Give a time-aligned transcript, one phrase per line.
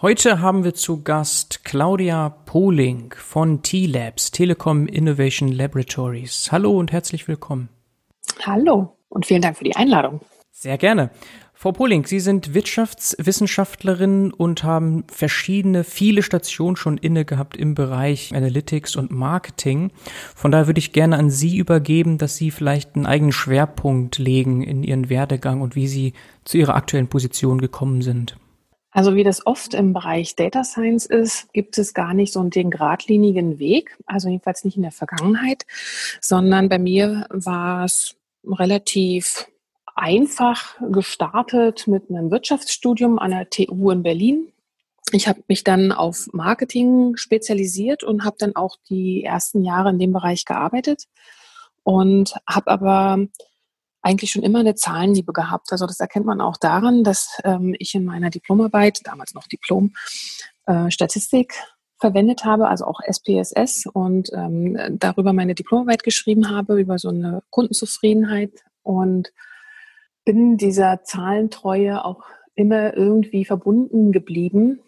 [0.00, 6.52] Heute haben wir zu Gast Claudia Poling von T-Labs, Telekom Innovation Laboratories.
[6.52, 7.68] Hallo und herzlich willkommen.
[8.46, 10.20] Hallo und vielen Dank für die Einladung.
[10.52, 11.10] Sehr gerne.
[11.52, 18.32] Frau Poling, Sie sind Wirtschaftswissenschaftlerin und haben verschiedene, viele Stationen schon inne gehabt im Bereich
[18.36, 19.90] Analytics und Marketing.
[20.36, 24.62] Von daher würde ich gerne an Sie übergeben, dass Sie vielleicht einen eigenen Schwerpunkt legen
[24.62, 26.12] in Ihren Werdegang und wie Sie
[26.44, 28.36] zu Ihrer aktuellen Position gekommen sind.
[28.98, 32.68] Also wie das oft im Bereich Data Science ist, gibt es gar nicht so den
[32.68, 35.66] geradlinigen Weg, also jedenfalls nicht in der Vergangenheit,
[36.20, 39.46] sondern bei mir war es relativ
[39.94, 44.52] einfach gestartet mit einem Wirtschaftsstudium an der TU in Berlin.
[45.12, 50.00] Ich habe mich dann auf Marketing spezialisiert und habe dann auch die ersten Jahre in
[50.00, 51.04] dem Bereich gearbeitet
[51.84, 53.28] und habe aber
[54.02, 55.72] eigentlich schon immer eine Zahlenliebe gehabt.
[55.72, 59.94] Also das erkennt man auch daran, dass ähm, ich in meiner Diplomarbeit, damals noch Diplom,
[60.66, 61.54] äh, Statistik
[62.00, 67.42] verwendet habe, also auch SPSS und ähm, darüber meine Diplomarbeit geschrieben habe, über so eine
[67.50, 68.52] Kundenzufriedenheit
[68.82, 69.32] und
[70.24, 72.22] bin dieser Zahlentreue auch
[72.54, 74.80] immer irgendwie verbunden geblieben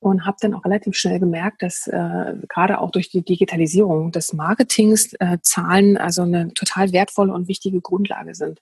[0.00, 4.32] und habe dann auch relativ schnell gemerkt, dass äh, gerade auch durch die Digitalisierung des
[4.32, 8.60] Marketings äh, Zahlen also eine total wertvolle und wichtige Grundlage sind.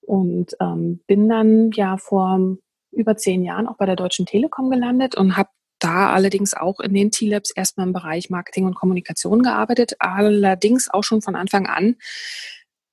[0.00, 2.56] Und ähm, bin dann ja vor
[2.90, 6.92] über zehn Jahren auch bei der Deutschen Telekom gelandet und habe da allerdings auch in
[6.92, 11.96] den T-Labs erstmal im Bereich Marketing und Kommunikation gearbeitet, allerdings auch schon von Anfang an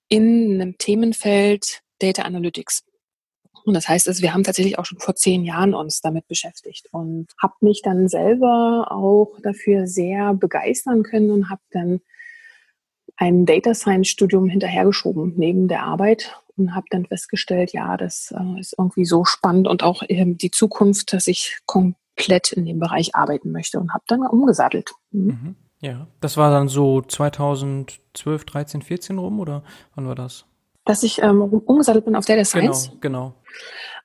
[0.07, 2.83] in einem Themenfeld Data Analytics.
[3.65, 6.87] Und das heißt, also wir haben tatsächlich auch schon vor zehn Jahren uns damit beschäftigt
[6.91, 12.01] und habe mich dann selber auch dafür sehr begeistern können und habe dann
[13.17, 18.59] ein Data Science Studium hinterhergeschoben neben der Arbeit und habe dann festgestellt, ja, das äh,
[18.59, 23.15] ist irgendwie so spannend und auch ähm, die Zukunft, dass ich komplett in dem Bereich
[23.15, 24.91] arbeiten möchte und habe dann umgesattelt.
[25.11, 25.25] Mhm.
[25.25, 25.55] Mhm.
[25.81, 29.63] Ja, das war dann so 2012, 13, 14 rum oder
[29.95, 30.45] wann war das?
[30.85, 32.91] Dass ich ähm, umgesattelt bin auf Data Science.
[32.99, 33.33] Genau, genau.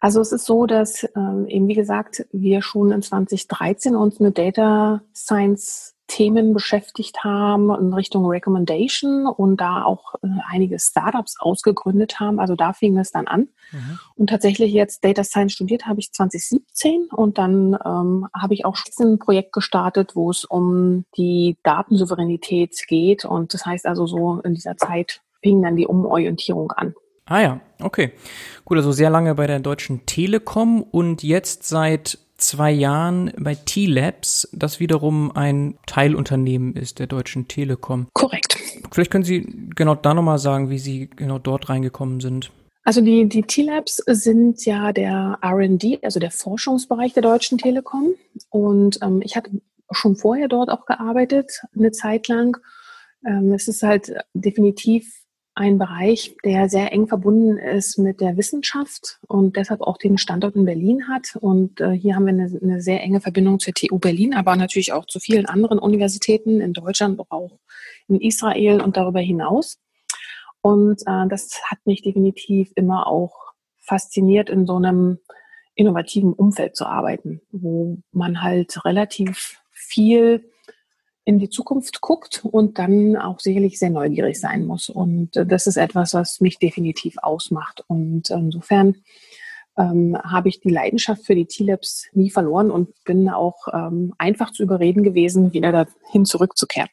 [0.01, 4.39] Also es ist so, dass ähm, eben wie gesagt wir schon in 2013 uns mit
[4.39, 12.19] Data Science Themen beschäftigt haben in Richtung Recommendation und da auch äh, einige Startups ausgegründet
[12.19, 12.41] haben.
[12.41, 13.49] Also da fing es dann an.
[13.71, 13.99] Mhm.
[14.17, 18.77] Und tatsächlich jetzt Data Science studiert habe ich 2017 und dann ähm, habe ich auch
[18.99, 23.25] ein Projekt gestartet, wo es um die Datensouveränität geht.
[23.25, 26.95] Und das heißt also so in dieser Zeit fing dann die Umorientierung an.
[27.27, 28.13] Ah ja, okay.
[28.65, 34.49] Gut, also sehr lange bei der Deutschen Telekom und jetzt seit zwei Jahren bei T-Labs,
[34.53, 38.09] das wiederum ein Teilunternehmen ist der Deutschen Telekom.
[38.15, 38.57] Korrekt.
[38.91, 39.47] Vielleicht können Sie
[39.77, 42.51] genau da nochmal sagen, wie Sie genau dort reingekommen sind.
[42.83, 48.15] Also die, die T-Labs sind ja der RD, also der Forschungsbereich der Deutschen Telekom.
[48.49, 49.51] Und ähm, ich hatte
[49.93, 52.57] schon vorher dort auch gearbeitet, eine Zeit lang.
[53.25, 55.20] Ähm, es ist halt definitiv
[55.61, 60.57] ein Bereich, der sehr eng verbunden ist mit der Wissenschaft und deshalb auch den Standort
[60.57, 61.37] in Berlin hat.
[61.39, 64.95] Und äh, hier haben wir eine, eine, sehr enge Verbindung zur TU Berlin, aber natürlich
[64.95, 67.59] auch zu vielen anderen Universitäten in Deutschland, auch
[68.09, 69.79] in Israel und darüber hinaus.
[70.63, 75.19] Und äh, das hat mich definitiv immer auch fasziniert, in so einem
[75.75, 80.50] innovativen Umfeld zu arbeiten, wo man halt relativ viel
[81.31, 84.89] in die Zukunft guckt und dann auch sicherlich sehr neugierig sein muss.
[84.89, 87.85] Und äh, das ist etwas, was mich definitiv ausmacht.
[87.87, 88.97] Und insofern
[89.79, 94.51] ähm, habe ich die Leidenschaft für die T-Labs nie verloren und bin auch ähm, einfach
[94.51, 96.89] zu überreden gewesen, wieder dahin zurückzukehren.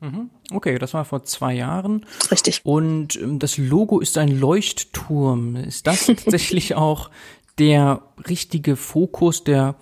[0.00, 0.30] Mhm.
[0.50, 2.06] Okay, das war vor zwei Jahren.
[2.30, 2.62] Richtig.
[2.64, 5.54] Und ähm, das Logo ist ein Leuchtturm.
[5.56, 7.10] Ist das tatsächlich auch
[7.58, 9.76] der richtige Fokus, der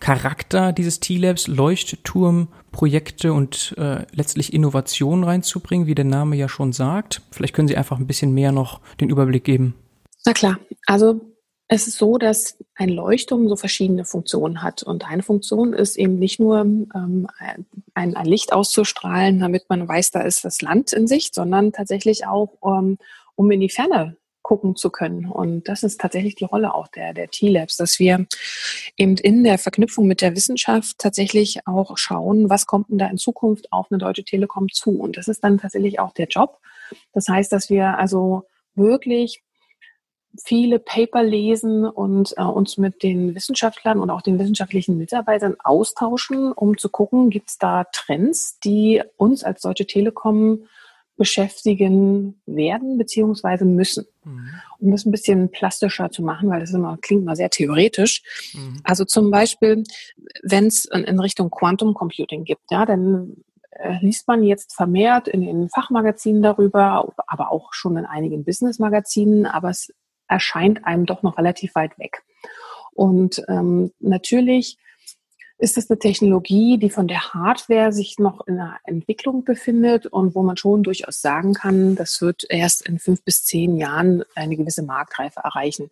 [0.00, 7.22] Charakter dieses T-Labs, Leuchtturmprojekte und äh, letztlich Innovationen reinzubringen, wie der Name ja schon sagt.
[7.30, 9.74] Vielleicht können Sie einfach ein bisschen mehr noch den Überblick geben.
[10.24, 11.20] Na klar, also
[11.68, 14.82] es ist so, dass ein Leuchtturm so verschiedene Funktionen hat.
[14.82, 17.26] Und eine Funktion ist eben nicht nur ähm,
[17.94, 22.26] ein, ein, Licht auszustrahlen, damit man weiß, da ist das Land in Sicht, sondern tatsächlich
[22.26, 22.98] auch, ähm,
[23.36, 25.26] um in die Ferne gucken zu können.
[25.26, 28.26] Und das ist tatsächlich die Rolle auch der, der T-Labs, dass wir
[28.96, 33.18] eben in der Verknüpfung mit der Wissenschaft tatsächlich auch schauen, was kommt denn da in
[33.18, 34.98] Zukunft auf eine Deutsche Telekom zu.
[34.98, 36.58] Und das ist dann tatsächlich auch der Job.
[37.12, 38.44] Das heißt, dass wir also
[38.74, 39.42] wirklich
[40.42, 46.52] viele Paper lesen und äh, uns mit den Wissenschaftlern und auch den wissenschaftlichen Mitarbeitern austauschen,
[46.52, 50.66] um zu gucken, gibt es da Trends, die uns als Deutsche Telekom
[51.22, 54.06] beschäftigen werden beziehungsweise müssen.
[54.24, 54.48] Mhm.
[54.80, 58.24] Um das ein bisschen plastischer zu machen, weil das immer, klingt mal sehr theoretisch.
[58.54, 58.80] Mhm.
[58.82, 59.84] Also zum Beispiel,
[60.42, 63.36] wenn es in, in, Richtung Quantum Computing gibt, ja, dann
[63.70, 69.46] äh, liest man jetzt vermehrt in den Fachmagazinen darüber, aber auch schon in einigen Business-Magazinen,
[69.46, 69.92] aber es
[70.26, 72.24] erscheint einem doch noch relativ weit weg.
[72.94, 74.76] Und ähm, natürlich
[75.62, 80.34] ist es eine Technologie, die von der Hardware sich noch in der Entwicklung befindet und
[80.34, 84.56] wo man schon durchaus sagen kann, das wird erst in fünf bis zehn Jahren eine
[84.56, 85.88] gewisse Marktreife erreichen.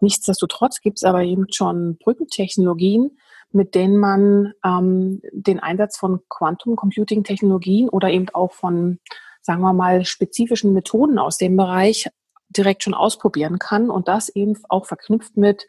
[0.00, 3.16] Nichtsdestotrotz gibt es aber eben schon Brückentechnologien,
[3.52, 8.98] mit denen man ähm, den Einsatz von Quantum Computing Technologien oder eben auch von,
[9.42, 12.10] sagen wir mal, spezifischen Methoden aus dem Bereich
[12.48, 15.68] direkt schon ausprobieren kann und das eben auch verknüpft mit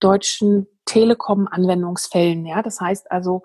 [0.00, 2.46] deutschen Telekom-Anwendungsfällen.
[2.46, 3.42] Ja, das heißt also,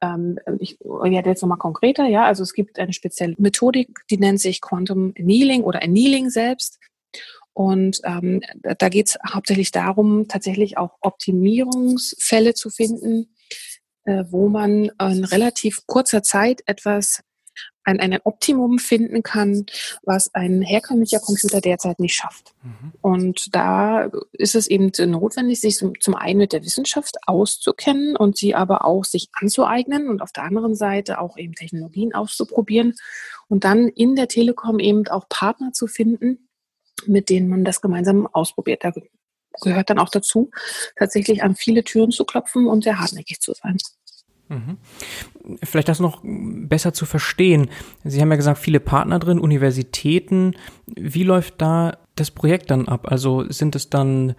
[0.00, 4.40] ähm, ich werde jetzt nochmal konkreter, ja, also es gibt eine spezielle Methodik, die nennt
[4.40, 6.78] sich Quantum Annealing oder Annealing selbst.
[7.52, 13.34] Und ähm, da geht es hauptsächlich darum, tatsächlich auch Optimierungsfälle zu finden,
[14.04, 17.22] äh, wo man in relativ kurzer Zeit etwas
[17.84, 19.64] ein, ein Optimum finden kann,
[20.02, 22.54] was ein herkömmlicher Computer derzeit nicht schafft.
[22.62, 22.92] Mhm.
[23.00, 28.54] Und da ist es eben notwendig, sich zum einen mit der Wissenschaft auszukennen und sie
[28.54, 32.94] aber auch sich anzueignen und auf der anderen Seite auch eben Technologien auszuprobieren
[33.48, 36.48] und dann in der Telekom eben auch Partner zu finden,
[37.06, 38.84] mit denen man das gemeinsam ausprobiert.
[38.84, 38.92] Da
[39.62, 40.50] gehört dann auch dazu,
[40.96, 43.78] tatsächlich an viele Türen zu klopfen und sehr hartnäckig zu sein.
[44.48, 44.78] Mhm.
[45.62, 47.70] Vielleicht das noch besser zu verstehen.
[48.04, 50.54] Sie haben ja gesagt, viele Partner drin, Universitäten.
[50.86, 53.10] Wie läuft da das Projekt dann ab?
[53.10, 54.34] Also sind es dann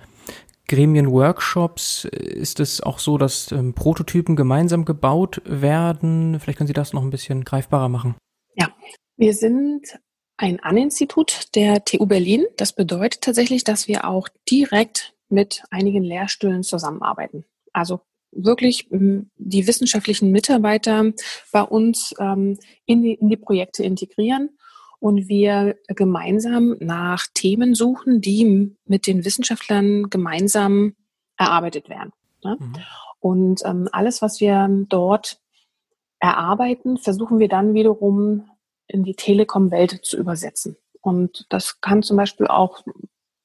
[0.68, 2.06] Gremien-Workshops?
[2.06, 6.40] Ist es auch so, dass ähm, Prototypen gemeinsam gebaut werden?
[6.40, 8.16] Vielleicht können Sie das noch ein bisschen greifbarer machen.
[8.56, 8.70] Ja,
[9.18, 10.00] wir sind
[10.38, 12.46] ein An-Institut der TU Berlin.
[12.56, 17.46] Das bedeutet tatsächlich, dass wir auch direkt mit einigen Lehrstühlen zusammenarbeiten.
[17.74, 21.12] Also wirklich ähm, die wissenschaftlichen Mitarbeiter
[21.52, 24.50] bei uns ähm, in, die, in die Projekte integrieren
[25.00, 30.96] und wir gemeinsam nach Themen suchen, die mit den Wissenschaftlern gemeinsam
[31.38, 32.12] erarbeitet werden.
[32.44, 32.58] Ne?
[32.60, 32.74] Mhm.
[33.20, 35.40] Und ähm, alles, was wir dort
[36.20, 38.50] erarbeiten, versuchen wir dann wiederum
[38.88, 40.76] in die Telekom-Welt zu übersetzen.
[41.02, 42.84] Und das kann zum Beispiel auch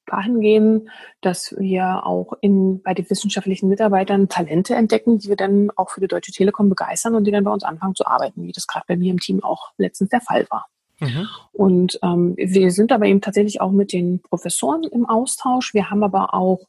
[0.06, 0.91] dahin gehen,
[1.21, 6.01] dass wir auch in, bei den wissenschaftlichen Mitarbeitern Talente entdecken, die wir dann auch für
[6.01, 8.85] die Deutsche Telekom begeistern und die dann bei uns anfangen zu arbeiten, wie das gerade
[8.89, 10.67] bei mir im Team auch letztens der Fall war.
[11.01, 11.29] Mhm.
[11.53, 15.75] Und ähm, wir sind aber eben tatsächlich auch mit den Professoren im Austausch.
[15.75, 16.67] Wir haben aber auch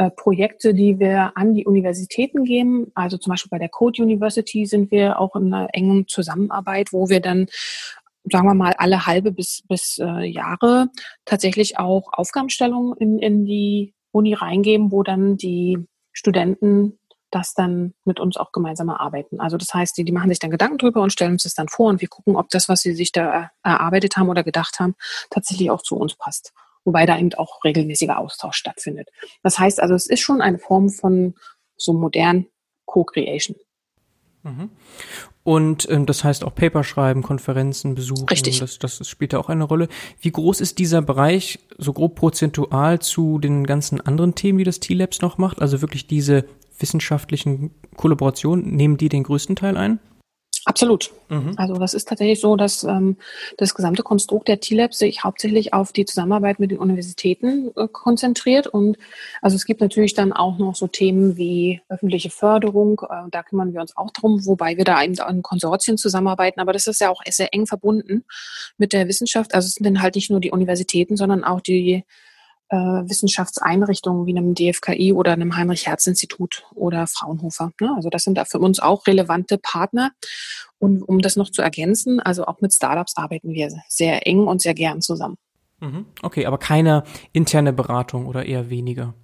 [0.00, 2.90] äh, Projekte, die wir an die Universitäten geben.
[2.94, 7.10] Also zum Beispiel bei der Code University sind wir auch in einer engen Zusammenarbeit, wo
[7.10, 7.48] wir dann
[8.30, 10.88] sagen wir mal, alle halbe bis, bis äh, Jahre
[11.24, 15.78] tatsächlich auch Aufgabenstellungen in, in die Uni reingeben, wo dann die
[16.12, 16.98] Studenten
[17.30, 19.40] das dann mit uns auch gemeinsam erarbeiten.
[19.40, 21.68] Also das heißt, die, die machen sich dann Gedanken drüber und stellen uns das dann
[21.68, 24.94] vor und wir gucken, ob das, was sie sich da erarbeitet haben oder gedacht haben,
[25.30, 26.52] tatsächlich auch zu uns passt.
[26.84, 29.08] Wobei da eben auch regelmäßiger Austausch stattfindet.
[29.42, 31.34] Das heißt also, es ist schon eine Form von
[31.76, 32.46] so modern
[32.86, 33.56] Co-Creation.
[34.42, 34.70] Mhm.
[35.42, 38.28] Und ähm, das heißt auch Paper schreiben, Konferenzen besuchen.
[38.28, 38.58] Richtig.
[38.58, 39.88] Das, das spielt da auch eine Rolle.
[40.20, 44.80] Wie groß ist dieser Bereich so grob prozentual zu den ganzen anderen Themen, die das
[44.80, 45.62] T-Labs noch macht?
[45.62, 46.44] Also wirklich diese
[46.78, 49.98] wissenschaftlichen Kollaborationen, nehmen die den größten Teil ein?
[50.70, 51.10] Absolut.
[51.30, 51.54] Mhm.
[51.56, 53.16] Also das ist tatsächlich so, dass ähm,
[53.56, 58.68] das gesamte Konstrukt der T-Labs sich hauptsächlich auf die Zusammenarbeit mit den Universitäten äh, konzentriert.
[58.68, 58.96] Und
[59.42, 63.02] also es gibt natürlich dann auch noch so Themen wie öffentliche Förderung.
[63.10, 66.60] Äh, da kümmern wir uns auch drum, wobei wir da eben an Konsortien zusammenarbeiten.
[66.60, 68.22] Aber das ist ja auch sehr eng verbunden
[68.78, 69.52] mit der Wissenschaft.
[69.52, 72.04] Also es sind dann halt nicht nur die Universitäten, sondern auch die
[72.70, 77.72] äh, Wissenschaftseinrichtungen wie einem DFKI oder einem Heinrich-Herz-Institut oder Fraunhofer.
[77.80, 77.92] Ne?
[77.96, 80.12] Also das sind da für uns auch relevante Partner.
[80.78, 84.62] Und um das noch zu ergänzen, also auch mit Startups arbeiten wir sehr eng und
[84.62, 85.36] sehr gern zusammen.
[85.80, 86.06] Mhm.
[86.22, 89.14] Okay, aber keine interne Beratung oder eher weniger?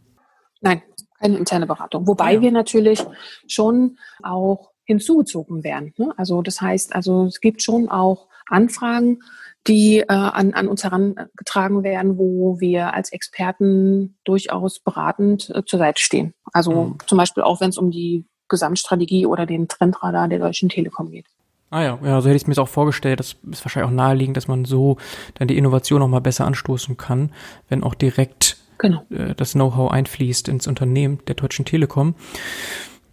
[0.61, 0.83] Nein,
[1.21, 2.07] keine interne Beratung.
[2.07, 2.41] Wobei ja.
[2.41, 3.05] wir natürlich
[3.47, 5.95] schon auch hinzugezogen werden.
[5.99, 6.13] Ne?
[6.17, 9.21] Also das heißt, also es gibt schon auch Anfragen,
[9.67, 15.79] die äh, an, an uns herangetragen werden, wo wir als Experten durchaus beratend äh, zur
[15.79, 16.35] Seite stehen.
[16.53, 16.99] Also mhm.
[17.07, 21.27] zum Beispiel auch, wenn es um die Gesamtstrategie oder den Trendradar der Deutschen Telekom geht.
[21.71, 23.19] Ah ja, ja, so hätte ich es mir auch vorgestellt.
[23.19, 24.99] Das ist wahrscheinlich auch naheliegend, dass man so
[25.35, 27.33] dann die Innovation noch mal besser anstoßen kann,
[27.69, 29.03] wenn auch direkt genau.
[29.11, 32.15] äh, das Know-how einfließt ins Unternehmen der Deutschen Telekom.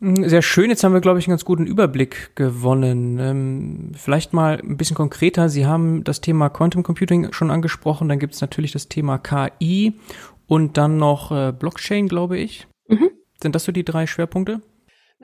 [0.03, 3.19] Hm, sehr schön, jetzt haben wir, glaube ich, einen ganz guten Überblick gewonnen.
[3.19, 5.47] Ähm, vielleicht mal ein bisschen konkreter.
[5.47, 8.09] Sie haben das Thema Quantum Computing schon angesprochen.
[8.09, 9.93] Dann gibt es natürlich das Thema KI
[10.45, 12.67] und dann noch äh, Blockchain, glaube ich.
[12.89, 13.11] Mhm.
[13.41, 14.61] Sind das so die drei Schwerpunkte?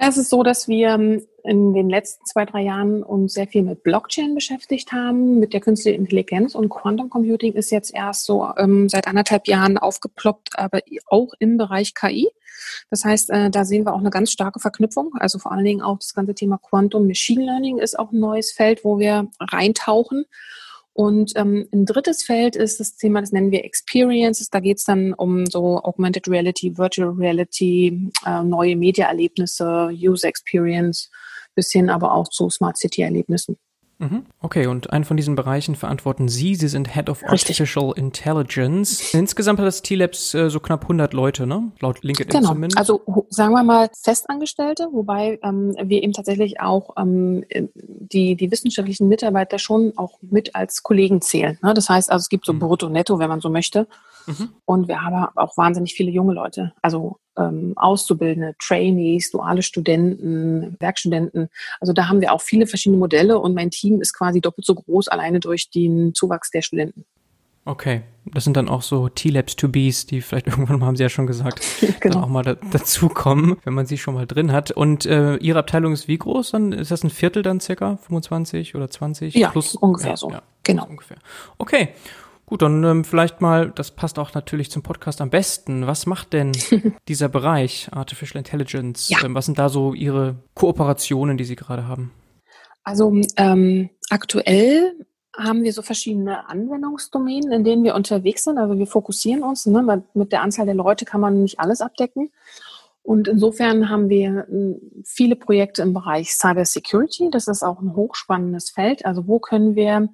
[0.02, 3.64] Es ist so, dass wir ähm, in den letzten zwei, drei Jahren uns sehr viel
[3.64, 8.50] mit Blockchain beschäftigt haben, mit der künstlichen Intelligenz und Quantum Computing ist jetzt erst so
[8.58, 12.30] ähm, seit anderthalb Jahren aufgeploppt, aber auch im Bereich KI.
[12.90, 15.12] Das heißt, äh, da sehen wir auch eine ganz starke Verknüpfung.
[15.20, 18.54] Also vor allen Dingen auch das ganze Thema Quantum Machine Learning ist auch ein neues
[18.54, 20.24] Feld, wo wir reintauchen.
[21.00, 24.50] Und ähm, ein drittes Feld ist das Thema, das nennen wir Experiences.
[24.50, 31.10] Da geht es dann um so Augmented Reality, Virtual Reality, äh, neue Media-Erlebnisse, User Experience,
[31.56, 33.58] bis hin aber auch zu Smart City-Erlebnissen.
[34.00, 34.26] Mhm.
[34.42, 36.56] Okay, und einen von diesen Bereichen verantworten Sie.
[36.56, 37.62] Sie sind Head of Richtig.
[37.62, 39.14] Artificial Intelligence.
[39.14, 41.74] Insgesamt hat das T-Labs äh, so knapp 100 Leute, ne?
[41.82, 42.54] Laut LinkedIn genau.
[42.54, 42.78] zumindest.
[42.78, 47.44] Also sagen wir mal Festangestellte, wobei ähm, wir eben tatsächlich auch ähm,
[47.84, 51.60] die, die wissenschaftlichen Mitarbeiter schon auch mit als Kollegen zählen.
[51.62, 51.74] Ne?
[51.74, 52.60] Das heißt also, es gibt so mhm.
[52.60, 53.86] Brutto, Netto, wenn man so möchte.
[54.28, 54.50] Mhm.
[54.64, 61.50] Und wir haben auch wahnsinnig viele junge Leute, also ähm, Auszubildende, Trainees, duale Studenten, Werkstudenten.
[61.80, 64.76] Also da haben wir auch viele verschiedene Modelle und mein Team ist quasi doppelt so
[64.76, 67.06] groß, alleine durch den Zuwachs der Studenten.
[67.66, 71.04] Okay, das sind dann auch so T-Labs to Bees, die vielleicht irgendwann mal, haben Sie
[71.04, 71.64] ja schon gesagt,
[72.00, 72.16] genau.
[72.16, 74.72] dann auch mal da, dazukommen, wenn man sie schon mal drin hat.
[74.72, 76.52] Und äh, Ihre Abteilung ist wie groß?
[76.52, 79.36] Dann ist das ein Viertel dann circa, 25 oder 20?
[79.36, 80.32] Ja, plus, ungefähr ja, so.
[80.32, 80.88] Ja, genau.
[80.88, 81.18] Ungefähr.
[81.58, 81.90] Okay.
[82.50, 85.86] Gut, dann ähm, vielleicht mal, das passt auch natürlich zum Podcast am besten.
[85.86, 86.52] Was macht denn
[87.08, 89.08] dieser Bereich Artificial Intelligence?
[89.08, 89.20] Ja.
[89.24, 92.12] Ähm, was sind da so Ihre Kooperationen, die Sie gerade haben?
[92.84, 94.96] Also ähm, aktuell
[95.38, 98.58] haben wir so verschiedene Anwendungsdomänen, in denen wir unterwegs sind.
[98.58, 99.68] Also wir fokussieren uns.
[99.68, 100.04] Ne?
[100.16, 102.32] Mit der Anzahl der Leute kann man nicht alles abdecken.
[103.04, 107.30] Und insofern haben wir hm, viele Projekte im Bereich Cyber Security.
[107.30, 109.06] Das ist auch ein hochspannendes Feld.
[109.06, 110.10] Also wo können wir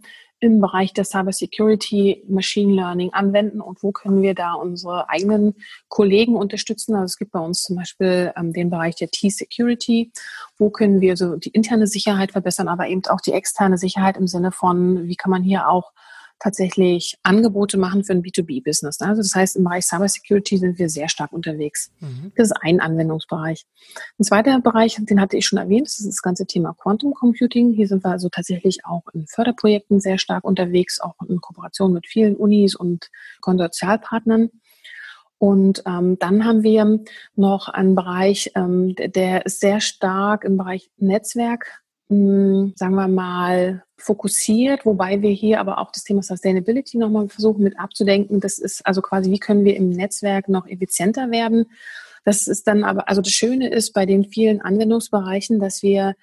[0.46, 5.56] im Bereich der Cyber Security Machine Learning anwenden und wo können wir da unsere eigenen
[5.88, 6.94] Kollegen unterstützen.
[6.94, 10.12] Also es gibt bei uns zum Beispiel ähm, den Bereich der T-Security.
[10.58, 14.28] Wo können wir so die interne Sicherheit verbessern, aber eben auch die externe Sicherheit im
[14.28, 15.92] Sinne von, wie kann man hier auch
[16.40, 19.02] tatsächlich Angebote machen für ein B2B-Business.
[19.02, 21.92] Also das heißt, im Bereich Cybersecurity sind wir sehr stark unterwegs.
[22.00, 22.32] Mhm.
[22.36, 23.66] Das ist ein Anwendungsbereich.
[24.20, 27.74] Ein zweiter Bereich, den hatte ich schon erwähnt, das ist das ganze Thema Quantum Computing.
[27.74, 32.08] Hier sind wir also tatsächlich auch in Förderprojekten sehr stark unterwegs, auch in Kooperation mit
[32.08, 33.10] vielen Unis und
[33.42, 34.50] Konsortialpartnern.
[35.38, 37.04] Und ähm, dann haben wir
[37.36, 43.84] noch einen Bereich, ähm, der ist sehr stark im Bereich Netzwerk hm, sagen wir mal,
[43.98, 48.40] fokussiert, wobei wir hier aber auch das Thema Sustainability nochmal versuchen mit abzudenken.
[48.40, 51.66] Das ist also quasi, wie können wir im Netzwerk noch effizienter werden?
[52.24, 56.16] Das ist dann aber, also das Schöne ist bei den vielen Anwendungsbereichen, dass wir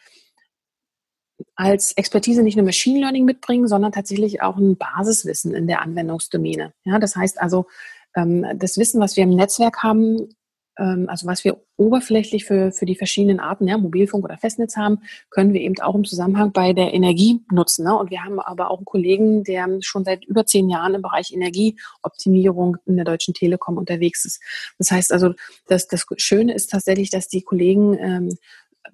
[1.57, 6.73] als Expertise nicht nur Machine Learning mitbringen, sondern tatsächlich auch ein Basiswissen in der Anwendungsdomäne.
[6.85, 7.67] Ja, das heißt also,
[8.15, 10.29] ähm, das Wissen, was wir im Netzwerk haben,
[10.77, 15.01] also was wir oberflächlich für, für die verschiedenen Arten, ja, Mobilfunk oder Festnetz haben,
[15.31, 17.85] können wir eben auch im Zusammenhang bei der Energie nutzen.
[17.85, 17.97] Ne?
[17.97, 21.33] Und wir haben aber auch einen Kollegen, der schon seit über zehn Jahren im Bereich
[21.33, 24.41] Energieoptimierung in der Deutschen Telekom unterwegs ist.
[24.79, 25.35] Das heißt also,
[25.67, 28.37] das, das Schöne ist tatsächlich, dass die Kollegen ähm,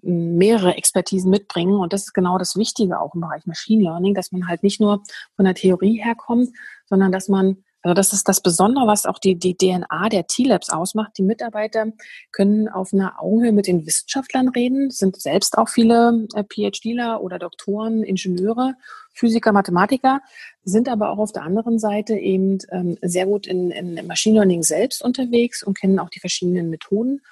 [0.03, 1.75] mehrere Expertisen mitbringen.
[1.75, 4.81] Und das ist genau das Wichtige auch im Bereich Machine Learning, dass man halt nicht
[4.81, 5.03] nur
[5.37, 6.51] von der Theorie herkommt,
[6.87, 10.69] sondern dass man also das ist das Besondere, was auch die, die DNA der T-Labs
[10.69, 11.13] ausmacht.
[11.17, 11.87] Die Mitarbeiter
[12.33, 17.39] können auf einer Augenhöhe mit den Wissenschaftlern reden, sind selbst auch viele äh, PhDler oder
[17.39, 18.75] Doktoren, Ingenieure,
[19.15, 20.21] Physiker, Mathematiker,
[20.65, 24.63] sind aber auch auf der anderen Seite eben ähm, sehr gut in, in Machine Learning
[24.63, 27.23] selbst unterwegs und kennen auch die verschiedenen Methoden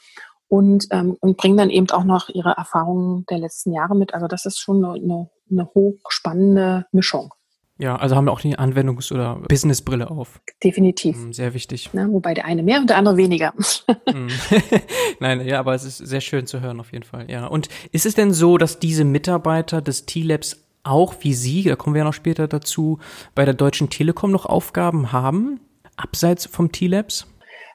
[0.48, 4.14] und, ähm, und bringen dann eben auch noch ihre Erfahrungen der letzten Jahre mit.
[4.14, 7.34] Also das ist schon eine, eine, eine hochspannende Mischung.
[7.78, 10.40] Ja, also haben wir auch die Anwendungs- oder Businessbrille auf.
[10.64, 11.16] Definitiv.
[11.16, 11.90] Mm, sehr wichtig.
[11.92, 13.52] Na, wobei der eine mehr und der andere weniger.
[14.06, 14.28] Mm.
[15.20, 17.28] Nein, ja, aber es ist sehr schön zu hören auf jeden Fall.
[17.28, 17.46] Ja.
[17.46, 21.94] Und ist es denn so, dass diese Mitarbeiter des T-Labs auch wie Sie, da kommen
[21.94, 23.00] wir ja noch später dazu,
[23.34, 25.60] bei der Deutschen Telekom noch Aufgaben haben,
[25.96, 27.26] abseits vom T-Labs?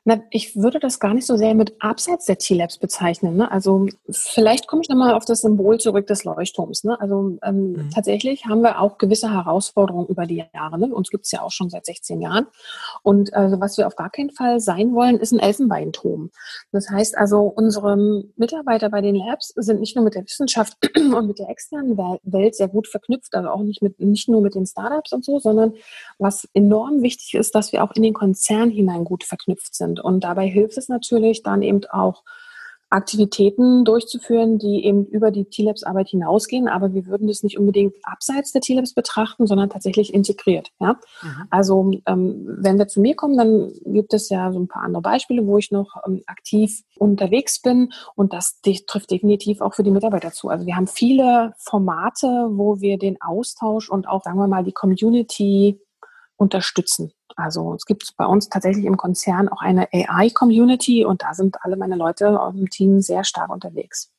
[0.03, 3.35] Na, ich würde das gar nicht so sehr mit abseits der T-Labs bezeichnen.
[3.35, 3.51] Ne?
[3.51, 6.83] Also vielleicht komme ich nochmal auf das Symbol zurück des Leuchtturms.
[6.83, 6.99] Ne?
[6.99, 7.89] Also ähm, mhm.
[7.93, 10.79] tatsächlich haben wir auch gewisse Herausforderungen über die Jahre.
[10.79, 10.87] Ne?
[10.87, 12.47] Uns gibt es ja auch schon seit 16 Jahren.
[13.03, 16.31] Und also, was wir auf gar keinen Fall sein wollen, ist ein Elfenbeinturm.
[16.71, 21.27] Das heißt also, unsere Mitarbeiter bei den Labs sind nicht nur mit der Wissenschaft und
[21.27, 24.65] mit der externen Welt sehr gut verknüpft, also auch nicht, mit, nicht nur mit den
[24.65, 25.73] Startups und so, sondern
[26.17, 29.99] was enorm wichtig ist, dass wir auch in den Konzern hinein gut verknüpft sind sind.
[29.99, 32.23] Und dabei hilft es natürlich dann eben auch,
[32.91, 38.51] Aktivitäten durchzuführen, die eben über die T-Labs-Arbeit hinausgehen, aber wir würden das nicht unbedingt abseits
[38.51, 40.71] der T-Labs betrachten, sondern tatsächlich integriert.
[40.79, 40.99] Ja?
[41.21, 41.47] Mhm.
[41.49, 45.01] Also ähm, wenn wir zu mir kommen, dann gibt es ja so ein paar andere
[45.01, 49.91] Beispiele, wo ich noch ähm, aktiv unterwegs bin und das trifft definitiv auch für die
[49.91, 50.49] Mitarbeiter zu.
[50.49, 54.73] Also wir haben viele Formate, wo wir den Austausch und auch, sagen wir mal, die
[54.73, 55.79] Community
[56.41, 57.13] unterstützen.
[57.35, 61.77] Also es gibt bei uns tatsächlich im Konzern auch eine AI-Community und da sind alle
[61.77, 64.11] meine Leute dem Team sehr stark unterwegs.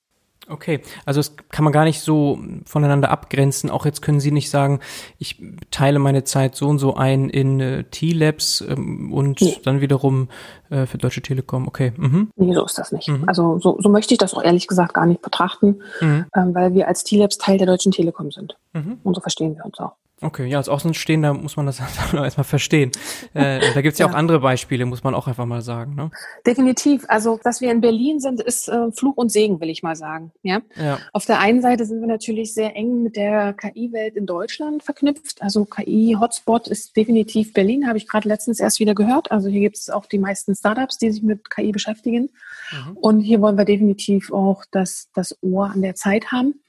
[0.48, 3.70] Okay, also das kann man gar nicht so voneinander abgrenzen.
[3.70, 4.80] Auch jetzt können Sie nicht sagen,
[5.18, 9.56] ich teile meine Zeit so und so ein in äh, T-Labs ähm, und nee.
[9.62, 10.28] dann wiederum
[10.68, 11.68] äh, für Deutsche Telekom.
[11.68, 11.92] Okay.
[11.96, 12.30] Mhm.
[12.34, 13.08] Nee, so ist das nicht.
[13.08, 13.28] Mhm.
[13.28, 16.26] Also so, so möchte ich das auch ehrlich gesagt gar nicht betrachten, mhm.
[16.34, 18.56] ähm, weil wir als T-Labs Teil der Deutschen Telekom sind.
[18.72, 18.98] Mhm.
[19.04, 19.92] Und so verstehen wir uns auch.
[20.22, 21.80] Okay, ja, als Außenstehender muss man das
[22.12, 22.92] erstmal verstehen.
[23.34, 25.94] Äh, da gibt's ja, ja, auch andere Beispiele, muss man auch einfach mal sagen.
[25.94, 26.10] Ne?
[26.46, 27.04] Definitiv.
[27.08, 30.32] Also, dass wir in Berlin sind, ist äh, Fluch und Segen, will ich mal sagen.
[30.42, 30.62] Ja?
[30.76, 30.98] ja.
[31.12, 35.42] Auf der einen Seite sind wir natürlich sehr eng mit der KI-Welt in Deutschland verknüpft.
[35.42, 39.32] Also KI-Hotspot ist definitiv Berlin, habe ich gerade letztens erst wieder gehört.
[39.32, 42.30] Also hier gibt es auch die meisten Startups, die sich mit KI beschäftigen.
[42.70, 42.96] Mhm.
[42.96, 46.60] Und hier wollen wir definitiv auch das, das Ohr an der Zeit haben.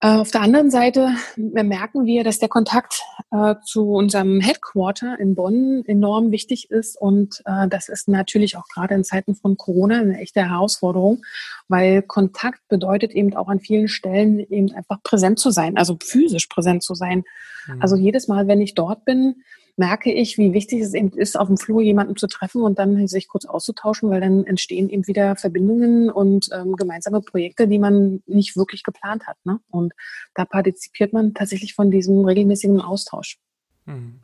[0.00, 3.02] Äh, auf der anderen Seite merken wir, dass der Kontakt
[3.32, 8.68] äh, zu unserem Headquarter in Bonn enorm wichtig ist und äh, das ist natürlich auch
[8.72, 11.22] gerade in Zeiten von Corona eine echte Herausforderung,
[11.66, 16.46] weil Kontakt bedeutet eben auch an vielen Stellen eben einfach präsent zu sein, also physisch
[16.46, 17.24] präsent zu sein.
[17.66, 17.82] Mhm.
[17.82, 19.42] Also jedes Mal, wenn ich dort bin,
[19.78, 23.06] merke ich, wie wichtig es eben ist, auf dem Flur jemanden zu treffen und dann
[23.06, 28.22] sich kurz auszutauschen, weil dann entstehen eben wieder Verbindungen und ähm, gemeinsame Projekte, die man
[28.26, 29.36] nicht wirklich geplant hat.
[29.44, 29.60] Ne?
[29.70, 29.94] Und
[30.34, 33.38] da partizipiert man tatsächlich von diesem regelmäßigen Austausch.
[33.86, 34.20] Mhm.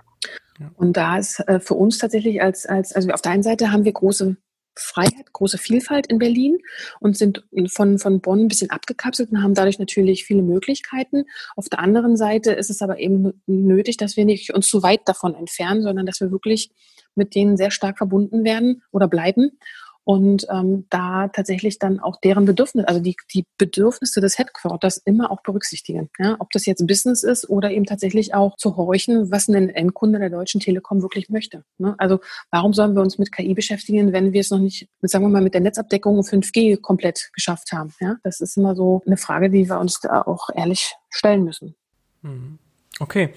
[0.59, 0.71] Ja.
[0.77, 3.85] Und da ist äh, für uns tatsächlich als, als, also auf der einen Seite haben
[3.85, 4.37] wir große
[4.77, 6.59] Freiheit, große Vielfalt in Berlin
[7.01, 11.25] und sind von, von Bonn ein bisschen abgekapselt und haben dadurch natürlich viele Möglichkeiten.
[11.57, 15.01] Auf der anderen Seite ist es aber eben nötig, dass wir nicht uns zu weit
[15.07, 16.71] davon entfernen, sondern dass wir wirklich
[17.15, 19.53] mit denen sehr stark verbunden werden oder bleiben
[20.05, 25.31] und ähm, da tatsächlich dann auch deren Bedürfnisse, also die, die Bedürfnisse des Headquarters immer
[25.31, 26.11] auch berücksichtigen.
[26.19, 26.37] Ja?
[26.38, 30.31] Ob das jetzt Business ist oder eben tatsächlich auch zu horchen, was ein Endkunde der
[30.31, 31.64] Deutschen Telekom wirklich möchte.
[31.79, 31.95] Ne?
[31.99, 35.31] Also warum sollen wir uns mit KI beschäftigen, wenn wir es noch nicht, sagen wir
[35.31, 37.95] mal, mit der Netzabdeckung 5G komplett geschafft haben?
[38.01, 38.17] Ja?
[38.23, 41.75] Das ist immer so eine Frage, die wir uns da auch ehrlich stellen müssen.
[42.21, 42.59] Mhm.
[43.01, 43.35] Okay.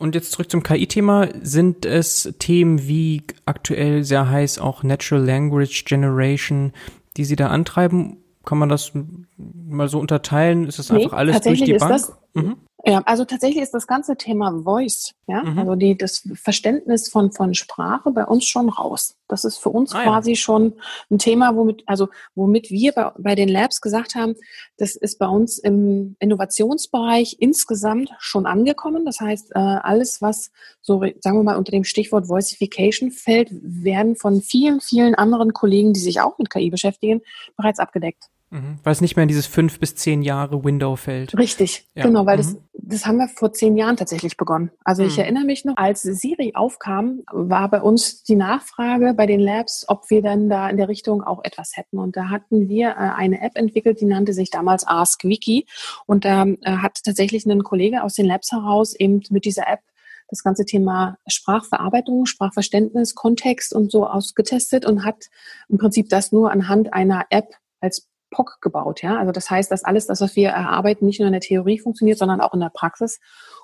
[0.00, 1.28] Und jetzt zurück zum KI-Thema.
[1.42, 6.72] Sind es Themen wie aktuell sehr heiß auch Natural Language Generation,
[7.18, 8.16] die Sie da antreiben?
[8.46, 8.92] Kann man das
[9.36, 10.66] mal so unterteilen?
[10.66, 11.92] Ist das nee, einfach alles durch die Bank?
[11.92, 12.56] Das, mhm.
[12.84, 15.58] Ja, also tatsächlich ist das ganze Thema Voice, ja, mhm.
[15.58, 19.16] also die, das Verständnis von, von Sprache bei uns schon raus.
[19.28, 20.36] Das ist für uns ah, quasi ja.
[20.36, 20.74] schon
[21.10, 24.34] ein Thema, womit, also, womit wir bei, bei den Labs gesagt haben,
[24.78, 29.04] das ist bei uns im Innovationsbereich insgesamt schon angekommen.
[29.04, 34.16] Das heißt, äh, alles, was so, sagen wir mal, unter dem Stichwort Voicification fällt, werden
[34.16, 37.20] von vielen, vielen anderen Kollegen, die sich auch mit KI beschäftigen,
[37.56, 38.30] bereits abgedeckt.
[38.50, 38.80] Mhm.
[38.82, 41.38] Weil es nicht mehr in dieses fünf bis zehn Jahre Window fällt.
[41.38, 42.04] Richtig, ja.
[42.04, 42.40] genau, weil mhm.
[42.40, 44.72] das, das haben wir vor zehn Jahren tatsächlich begonnen.
[44.84, 45.08] Also mhm.
[45.08, 49.84] ich erinnere mich noch, als Siri aufkam, war bei uns die Nachfrage bei den Labs,
[49.86, 51.98] ob wir dann da in der Richtung auch etwas hätten.
[51.98, 55.66] Und da hatten wir äh, eine App entwickelt, die nannte sich damals Ask Wiki.
[56.06, 59.80] Und da äh, hat tatsächlich ein Kollege aus den Labs heraus eben mit dieser App
[60.28, 65.26] das ganze Thema Sprachverarbeitung, Sprachverständnis, Kontext und so ausgetestet und hat
[65.68, 69.02] im Prinzip das nur anhand einer App als POC gebaut.
[69.02, 69.18] Ja?
[69.18, 72.18] Also das heißt, dass alles das, was wir erarbeiten, nicht nur in der Theorie funktioniert,
[72.18, 73.20] sondern auch in der Praxis.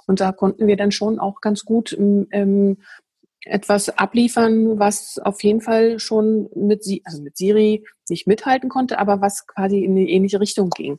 [0.07, 2.79] Und da konnten wir dann schon auch ganz gut ähm,
[3.47, 9.21] etwas abliefern, was auf jeden Fall schon mit, also mit Siri nicht mithalten konnte, aber
[9.21, 10.99] was quasi in eine ähnliche Richtung ging.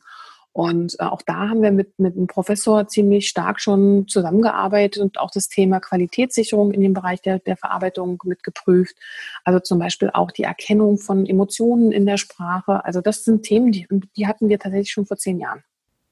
[0.58, 5.20] Und äh, auch da haben wir mit, mit einem Professor ziemlich stark schon zusammengearbeitet und
[5.20, 8.96] auch das Thema Qualitätssicherung in dem Bereich der, der Verarbeitung mitgeprüft.
[9.44, 12.84] Also zum Beispiel auch die Erkennung von Emotionen in der Sprache.
[12.84, 15.62] Also das sind Themen, die, die hatten wir tatsächlich schon vor zehn Jahren.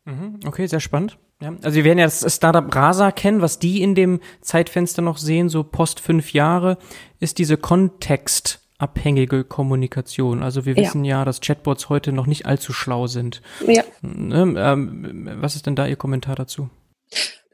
[0.05, 1.19] Mhm, okay, sehr spannend.
[1.43, 5.19] Ja, also wir werden ja das Startup Rasa kennen, was die in dem Zeitfenster noch
[5.19, 6.79] sehen, so post fünf Jahre,
[7.19, 10.43] ist diese Kontext abhängige Kommunikation.
[10.43, 13.43] Also wir wissen ja, ja dass Chatbots heute noch nicht allzu schlau sind.
[13.67, 13.85] Ja.
[14.03, 14.55] Ne?
[14.57, 16.69] Ähm, was ist denn da Ihr Kommentar dazu?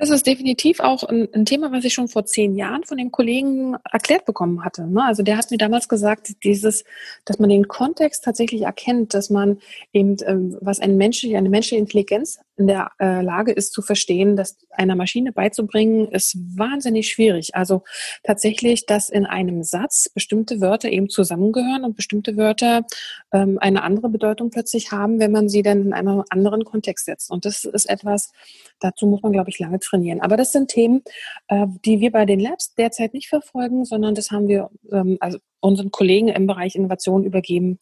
[0.02, 3.12] Das ist definitiv auch ein, ein, Thema, was ich schon vor zehn Jahren von dem
[3.12, 4.84] Kollegen erklärt bekommen hatte.
[4.88, 5.04] Ne?
[5.04, 6.82] Also der hat mir damals gesagt, dieses,
[7.24, 9.58] dass man den Kontext tatsächlich erkennt, dass man
[9.92, 14.34] eben, ähm, was ein menschliche, eine menschliche Intelligenz in der äh, Lage ist zu verstehen,
[14.34, 17.54] dass einer Maschine beizubringen, ist wahnsinnig schwierig.
[17.54, 17.82] Also
[18.24, 22.84] tatsächlich, dass in einem Satz bestimmte Wörter eben zusammengehören und bestimmte Wörter
[23.32, 27.30] ähm, eine andere Bedeutung plötzlich haben, wenn man sie dann in einem anderen Kontext setzt.
[27.30, 28.32] Und das ist etwas,
[28.80, 29.91] dazu muss man, glaube ich, lange trainieren.
[30.20, 31.02] Aber das sind Themen,
[31.48, 35.38] äh, die wir bei den Labs derzeit nicht verfolgen, sondern das haben wir ähm, also
[35.60, 37.78] unseren Kollegen im Bereich Innovation übergeben,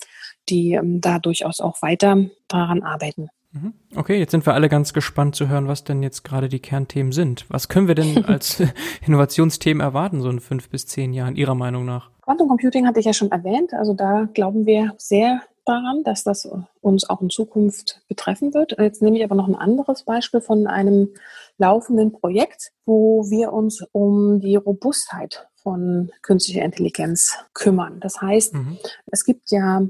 [0.49, 3.29] die ähm, da durchaus auch weiter daran arbeiten.
[3.53, 3.75] Mhm.
[3.97, 7.13] Okay, jetzt sind wir alle ganz gespannt zu hören, was denn jetzt gerade die Kernthemen
[7.13, 7.47] sind.
[7.49, 8.63] Was können wir denn als
[9.07, 12.11] Innovationsthemen erwarten, so in fünf bis zehn Jahren, Ihrer Meinung nach?
[12.23, 13.73] Quantum Computing hatte ich ja schon erwähnt.
[13.75, 16.49] Also da glauben wir sehr daran, dass das
[16.81, 18.77] uns auch in Zukunft betreffen wird.
[18.79, 21.11] Jetzt nehme ich aber noch ein anderes Beispiel von einem
[21.59, 28.01] laufenden Projekt, wo wir uns um die Robustheit von künstlicher Intelligenz kümmern.
[28.01, 28.79] Das heißt, mhm.
[29.07, 29.83] es gibt ja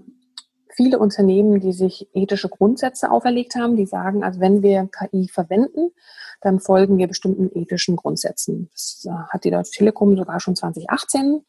[0.74, 5.90] viele Unternehmen, die sich ethische Grundsätze auferlegt haben, die sagen, also wenn wir KI verwenden,
[6.40, 8.70] dann folgen wir bestimmten ethischen Grundsätzen.
[8.72, 11.44] Das äh, hat die Deutsche Telekom sogar schon 2018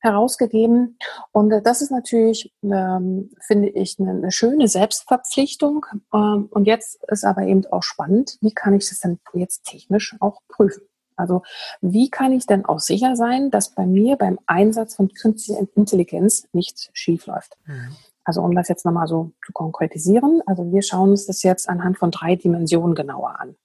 [0.00, 0.98] herausgegeben.
[1.32, 5.86] Und äh, das ist natürlich, ähm, finde ich, eine, eine, schöne Selbstverpflichtung.
[6.12, 10.16] Ähm, und jetzt ist aber eben auch spannend, wie kann ich das denn jetzt technisch
[10.20, 10.82] auch prüfen?
[11.16, 11.42] Also
[11.80, 16.46] wie kann ich denn auch sicher sein, dass bei mir beim Einsatz von künstlicher Intelligenz
[16.52, 17.56] nichts schief läuft?
[17.66, 17.96] Mhm.
[18.24, 21.98] Also um das jetzt nochmal so zu konkretisieren, also wir schauen uns das jetzt anhand
[21.98, 23.56] von drei Dimensionen genauer an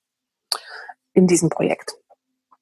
[1.14, 1.96] in diesem Projekt.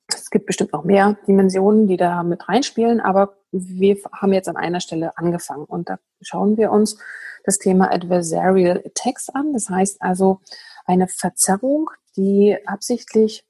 [0.07, 4.57] Es gibt bestimmt noch mehr Dimensionen, die da mit reinspielen, aber wir haben jetzt an
[4.57, 6.97] einer Stelle angefangen und da schauen wir uns
[7.43, 9.53] das Thema Adversarial Attacks an.
[9.53, 10.39] Das heißt also
[10.85, 13.45] eine Verzerrung, die absichtlich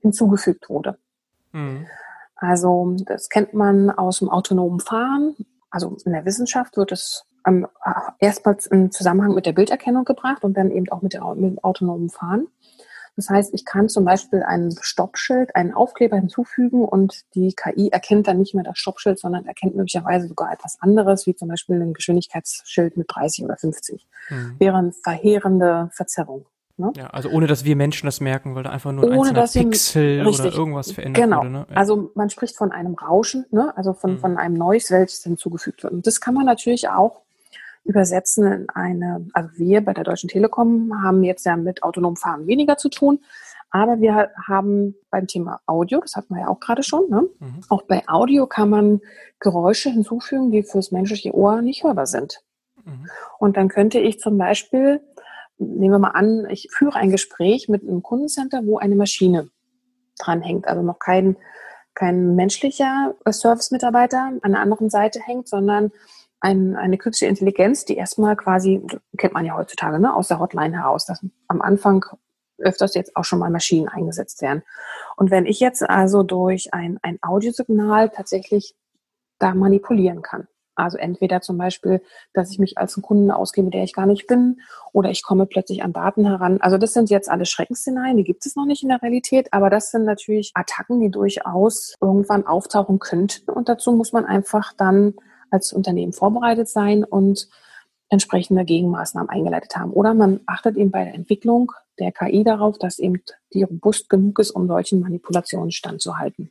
[0.00, 0.98] hinzugefügt wurde.
[1.52, 1.86] Mhm.
[2.36, 5.34] Also das kennt man aus dem autonomen Fahren.
[5.70, 7.66] Also in der Wissenschaft wird es ähm,
[8.20, 11.58] erstmals im Zusammenhang mit der Bilderkennung gebracht und dann eben auch mit, der, mit dem
[11.58, 12.46] autonomen Fahren.
[13.18, 18.28] Das heißt, ich kann zum Beispiel ein Stoppschild, einen Aufkleber hinzufügen und die KI erkennt
[18.28, 21.94] dann nicht mehr das Stoppschild, sondern erkennt möglicherweise sogar etwas anderes, wie zum Beispiel ein
[21.94, 24.06] Geschwindigkeitsschild mit 30 oder 50.
[24.30, 24.54] Mhm.
[24.60, 26.46] Wäre eine verheerende Verzerrung.
[26.76, 26.92] Ne?
[26.96, 30.22] Ja, also ohne dass wir Menschen das merken, weil da einfach nur ein ohne, Pixel
[30.22, 31.38] richtig, oder irgendwas verändert genau.
[31.38, 31.50] wurde.
[31.50, 31.66] Ne?
[31.70, 31.76] Ja.
[31.76, 33.76] Also man spricht von einem Rauschen, ne?
[33.76, 34.18] also von, mhm.
[34.20, 35.92] von einem Noise, welches hinzugefügt wird.
[35.92, 37.22] Und das kann man natürlich auch
[37.88, 42.46] übersetzen in eine, also wir bei der Deutschen Telekom haben jetzt ja mit autonomem Fahren
[42.46, 43.20] weniger zu tun,
[43.70, 47.22] aber wir haben beim Thema Audio, das hatten wir ja auch gerade schon, ne?
[47.38, 47.60] Mhm.
[47.70, 49.00] auch bei Audio kann man
[49.40, 52.42] Geräusche hinzufügen, die fürs menschliche Ohr nicht hörbar sind.
[52.84, 53.08] Mhm.
[53.38, 55.00] Und dann könnte ich zum Beispiel,
[55.56, 59.48] nehmen wir mal an, ich führe ein Gespräch mit einem Kundencenter, wo eine Maschine
[60.18, 61.36] dranhängt, also noch kein,
[61.94, 65.90] kein menschlicher Service-Mitarbeiter an der anderen Seite hängt, sondern
[66.40, 70.76] ein, eine künstliche Intelligenz, die erstmal quasi, kennt man ja heutzutage, ne, aus der Hotline
[70.76, 72.04] heraus, dass am Anfang
[72.58, 74.62] öfters jetzt auch schon mal Maschinen eingesetzt werden.
[75.16, 78.74] Und wenn ich jetzt also durch ein, ein Audiosignal tatsächlich
[79.38, 82.00] da manipulieren kann, also entweder zum Beispiel,
[82.32, 84.60] dass ich mich als ein Kunden ausgebe, der ich gar nicht bin,
[84.92, 86.60] oder ich komme plötzlich an Daten heran.
[86.60, 89.70] Also das sind jetzt alle Schreckensszenarien, die gibt es noch nicht in der Realität, aber
[89.70, 93.50] das sind natürlich Attacken, die durchaus irgendwann auftauchen könnten.
[93.50, 95.14] Und dazu muss man einfach dann
[95.50, 97.48] als Unternehmen vorbereitet sein und
[98.10, 99.92] entsprechende Gegenmaßnahmen eingeleitet haben.
[99.92, 104.38] Oder man achtet eben bei der Entwicklung der KI darauf, dass eben die robust genug
[104.38, 106.50] ist, um solchen Manipulationen standzuhalten.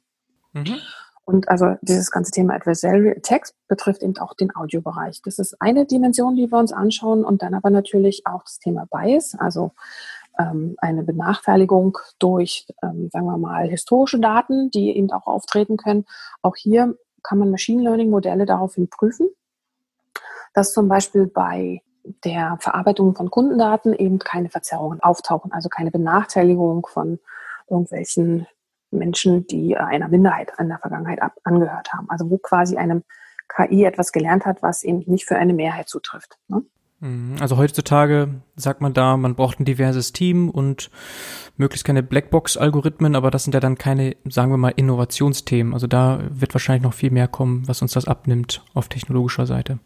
[0.53, 0.77] Mhm.
[1.25, 5.21] Und also dieses ganze Thema Adversarial Attacks betrifft eben auch den Audiobereich.
[5.23, 8.85] Das ist eine Dimension, die wir uns anschauen und dann aber natürlich auch das Thema
[8.89, 9.71] Bias, also
[10.39, 16.05] ähm, eine Benachteiligung durch, ähm, sagen wir mal, historische Daten, die eben auch auftreten können.
[16.41, 19.29] Auch hier kann man Machine Learning Modelle daraufhin prüfen,
[20.53, 21.81] dass zum Beispiel bei
[22.23, 27.19] der Verarbeitung von Kundendaten eben keine Verzerrungen auftauchen, also keine Benachteiligung von
[27.69, 28.47] irgendwelchen
[28.91, 32.09] Menschen, die einer Minderheit in der Vergangenheit angehört haben.
[32.09, 33.03] Also wo quasi eine
[33.49, 36.37] KI etwas gelernt hat, was eben nicht für eine Mehrheit zutrifft.
[36.47, 36.63] Ne?
[36.99, 37.35] Mhm.
[37.39, 40.89] Also heutzutage sagt man da, man braucht ein diverses Team und
[41.55, 45.73] möglichst keine Blackbox-Algorithmen, aber das sind ja dann keine, sagen wir mal, Innovationsthemen.
[45.73, 49.79] Also da wird wahrscheinlich noch viel mehr kommen, was uns das abnimmt auf technologischer Seite.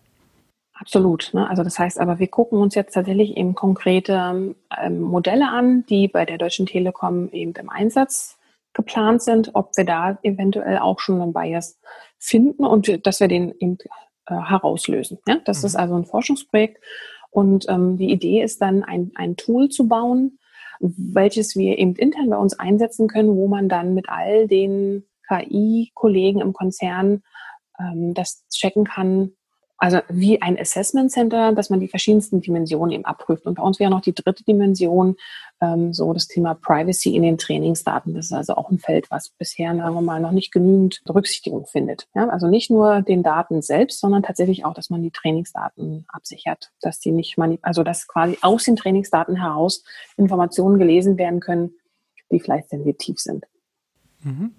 [0.73, 1.29] Absolut.
[1.33, 1.47] Ne?
[1.47, 6.07] Also das heißt aber, wir gucken uns jetzt tatsächlich eben konkrete ähm, Modelle an, die
[6.07, 8.39] bei der Deutschen Telekom eben im Einsatz
[8.73, 11.79] geplant sind, ob wir da eventuell auch schon einen Bias
[12.17, 13.77] finden und dass wir den eben
[14.31, 15.19] äh, herauslösen.
[15.27, 15.37] Ja?
[15.45, 15.67] Das mhm.
[15.67, 16.83] ist also ein Forschungsprojekt.
[17.29, 20.39] Und ähm, die Idee ist dann, ein, ein Tool zu bauen,
[20.79, 26.41] welches wir eben intern bei uns einsetzen können, wo man dann mit all den KI-Kollegen
[26.41, 27.21] im Konzern
[27.79, 29.31] ähm, das checken kann,
[29.81, 33.47] also wie ein Assessment Center, dass man die verschiedensten Dimensionen eben abprüft.
[33.47, 35.15] Und bei uns wäre noch die dritte Dimension
[35.59, 38.13] ähm, so das Thema Privacy in den Trainingsdaten.
[38.13, 41.65] Das ist also auch ein Feld, was bisher, sagen wir mal, noch nicht genügend Berücksichtigung
[41.65, 42.07] findet.
[42.13, 46.69] Ja, also nicht nur den Daten selbst, sondern tatsächlich auch, dass man die Trainingsdaten absichert,
[46.81, 49.83] dass die nicht, also dass quasi aus den Trainingsdaten heraus
[50.15, 51.73] Informationen gelesen werden können,
[52.31, 53.45] die vielleicht sensitiv sind.
[54.21, 54.53] Mhm.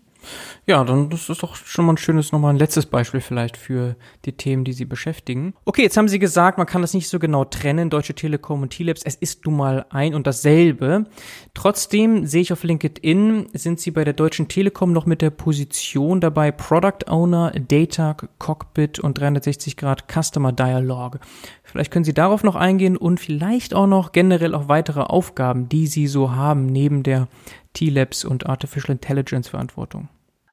[0.66, 3.96] Ja, dann das ist doch schon mal ein schönes, nochmal ein letztes Beispiel vielleicht für
[4.24, 5.54] die Themen, die Sie beschäftigen.
[5.64, 8.70] Okay, jetzt haben Sie gesagt, man kann das nicht so genau trennen, Deutsche Telekom und
[8.70, 9.02] T-Labs.
[9.04, 11.06] Es ist nun mal ein und dasselbe.
[11.54, 16.20] Trotzdem sehe ich auf LinkedIn, sind Sie bei der Deutschen Telekom noch mit der Position
[16.20, 21.18] dabei Product Owner, Data Cockpit und 360 Grad Customer Dialogue.
[21.64, 25.86] Vielleicht können Sie darauf noch eingehen und vielleicht auch noch generell auch weitere Aufgaben, die
[25.86, 27.28] Sie so haben, neben der
[27.72, 30.08] T-Labs und Artificial Intelligence Verantwortung?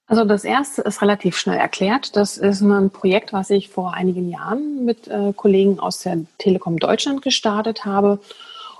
[0.09, 2.15] Also das erste ist relativ schnell erklärt.
[2.15, 6.77] Das ist ein Projekt, was ich vor einigen Jahren mit äh, Kollegen aus der Telekom
[6.77, 8.19] Deutschland gestartet habe.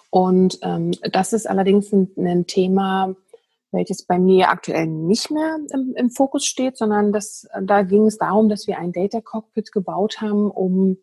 [0.09, 3.15] Und ähm, das ist allerdings ein, ein, Thema,
[3.71, 8.17] welches bei mir aktuell nicht mehr im, im Fokus steht, sondern das, da ging es
[8.17, 10.97] darum, dass wir ein Data Cockpit gebaut haben, um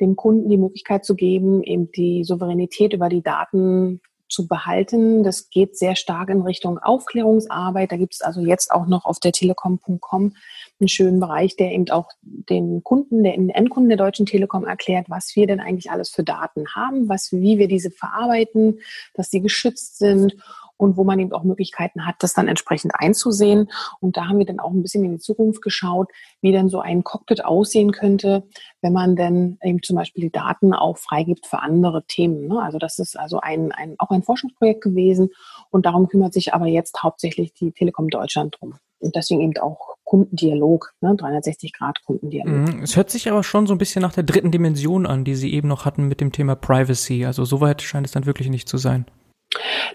[0.00, 5.22] dem Kunden die Möglichkeit zu geben, eben die Souveränität über die Daten zu behalten.
[5.22, 7.92] Das geht sehr stark in Richtung Aufklärungsarbeit.
[7.92, 10.34] Da gibt es also jetzt auch noch auf der telekom.com
[10.80, 15.36] einen schönen Bereich, der eben auch den Kunden, den Endkunden der Deutschen Telekom erklärt, was
[15.36, 18.80] wir denn eigentlich alles für Daten haben, was, wie wir diese verarbeiten,
[19.14, 20.36] dass sie geschützt sind
[20.82, 23.70] und wo man eben auch Möglichkeiten hat, das dann entsprechend einzusehen.
[24.00, 26.08] Und da haben wir dann auch ein bisschen in die Zukunft geschaut,
[26.40, 28.42] wie denn so ein Cockpit aussehen könnte,
[28.80, 32.48] wenn man denn eben zum Beispiel die Daten auch freigibt für andere Themen.
[32.48, 32.60] Ne?
[32.60, 35.30] Also das ist also ein, ein, auch ein Forschungsprojekt gewesen
[35.70, 38.74] und darum kümmert sich aber jetzt hauptsächlich die Telekom Deutschland drum.
[38.98, 41.16] Und deswegen eben auch Kundendialog, ne?
[41.16, 42.74] 360 Grad Kundendialog.
[42.74, 42.82] Mhm.
[42.82, 45.52] Es hört sich aber schon so ein bisschen nach der dritten Dimension an, die Sie
[45.54, 47.24] eben noch hatten mit dem Thema Privacy.
[47.24, 49.06] Also soweit scheint es dann wirklich nicht zu sein.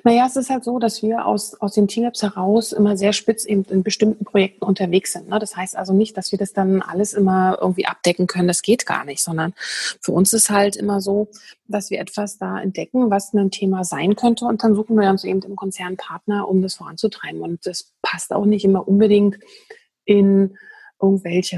[0.04, 3.46] Naja, es ist halt so, dass wir aus, aus den Teamlabs heraus immer sehr spitz
[3.46, 5.30] eben in bestimmten Projekten unterwegs sind.
[5.30, 5.40] Ne?
[5.40, 8.48] Das heißt also nicht, dass wir das dann alles immer irgendwie abdecken können.
[8.48, 9.54] Das geht gar nicht, sondern
[10.02, 11.30] für uns ist halt immer so,
[11.68, 15.24] dass wir etwas da entdecken, was ein Thema sein könnte und dann suchen wir uns
[15.24, 17.42] eben im Konzern Partner, um das voranzutreiben.
[17.42, 19.38] Und das passt auch nicht immer unbedingt
[20.06, 20.58] in
[21.02, 21.58] irgendwelche,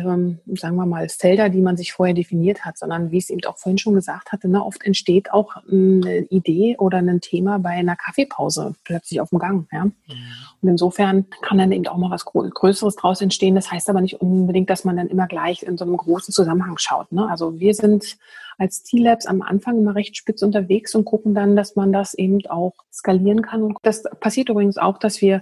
[0.56, 3.44] sagen wir mal, Felder, die man sich vorher definiert hat, sondern wie ich es eben
[3.46, 7.70] auch vorhin schon gesagt hatte, ne, oft entsteht auch eine Idee oder ein Thema bei
[7.70, 9.68] einer Kaffeepause plötzlich auf dem Gang.
[9.72, 9.86] Ja?
[9.86, 9.94] Mhm.
[10.62, 13.56] Und insofern kann dann eben auch mal was Größeres draus entstehen.
[13.56, 16.78] Das heißt aber nicht unbedingt, dass man dann immer gleich in so einem großen Zusammenhang
[16.78, 17.12] schaut.
[17.12, 17.30] Ne?
[17.30, 18.18] Also wir sind
[18.60, 22.46] als T-Labs am Anfang immer recht spitz unterwegs und gucken dann, dass man das eben
[22.48, 23.64] auch skalieren kann.
[23.64, 25.42] Und das passiert übrigens auch, dass wir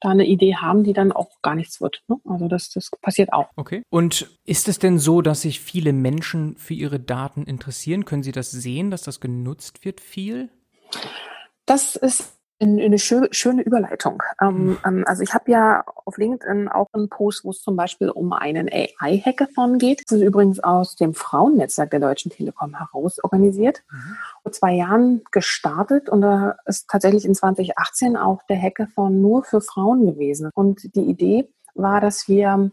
[0.00, 2.02] da eine Idee haben, die dann auch gar nichts wird.
[2.08, 2.16] Ne?
[2.24, 3.46] Also das, das passiert auch.
[3.56, 3.82] Okay.
[3.88, 8.04] Und ist es denn so, dass sich viele Menschen für ihre Daten interessieren?
[8.04, 10.50] Können Sie das sehen, dass das genutzt wird viel?
[11.66, 14.22] Das ist eine schöne Überleitung.
[14.40, 14.78] Ähm, mhm.
[14.86, 18.32] ähm, also ich habe ja auf LinkedIn auch einen Post, wo es zum Beispiel um
[18.32, 20.02] einen AI-Hackathon geht.
[20.06, 23.82] Das ist übrigens aus dem Frauennetzwerk der Deutschen Telekom heraus organisiert.
[23.90, 24.16] Mhm.
[24.42, 29.60] Vor zwei Jahren gestartet und da ist tatsächlich in 2018 auch der Hackathon nur für
[29.60, 30.50] Frauen gewesen.
[30.54, 32.70] Und die Idee war, dass wir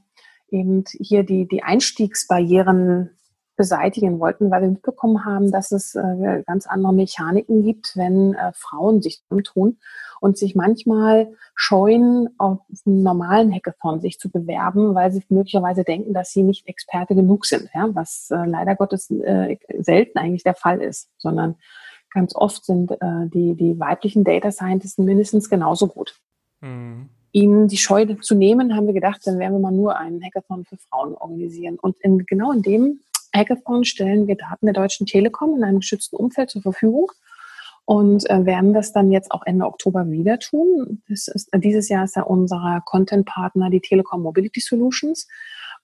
[0.49, 3.09] eben hier die, die Einstiegsbarrieren
[3.55, 8.51] beseitigen wollten, weil wir mitbekommen haben, dass es äh, ganz andere Mechaniken gibt, wenn äh,
[8.53, 9.77] Frauen sich tun
[10.19, 16.13] und sich manchmal scheuen, auf einem normalen Hackathon sich zu bewerben, weil sie möglicherweise denken,
[16.13, 17.89] dass sie nicht Experte genug sind, ja?
[17.93, 21.55] was äh, leider Gottes äh, selten eigentlich der Fall ist, sondern
[22.11, 26.19] ganz oft sind äh, die, die weiblichen Data Scientists mindestens genauso gut.
[26.61, 30.23] Mhm ihnen die Scheu zu nehmen, haben wir gedacht, dann werden wir mal nur einen
[30.23, 31.77] Hackathon für Frauen organisieren.
[31.81, 32.99] Und in, genau in dem
[33.35, 37.11] Hackathon stellen wir Daten der Deutschen Telekom in einem geschützten Umfeld zur Verfügung
[37.85, 41.01] und äh, werden das dann jetzt auch Ende Oktober wieder tun.
[41.07, 45.27] Ist, äh, dieses Jahr ist ja unser Content-Partner die Telekom Mobility Solutions,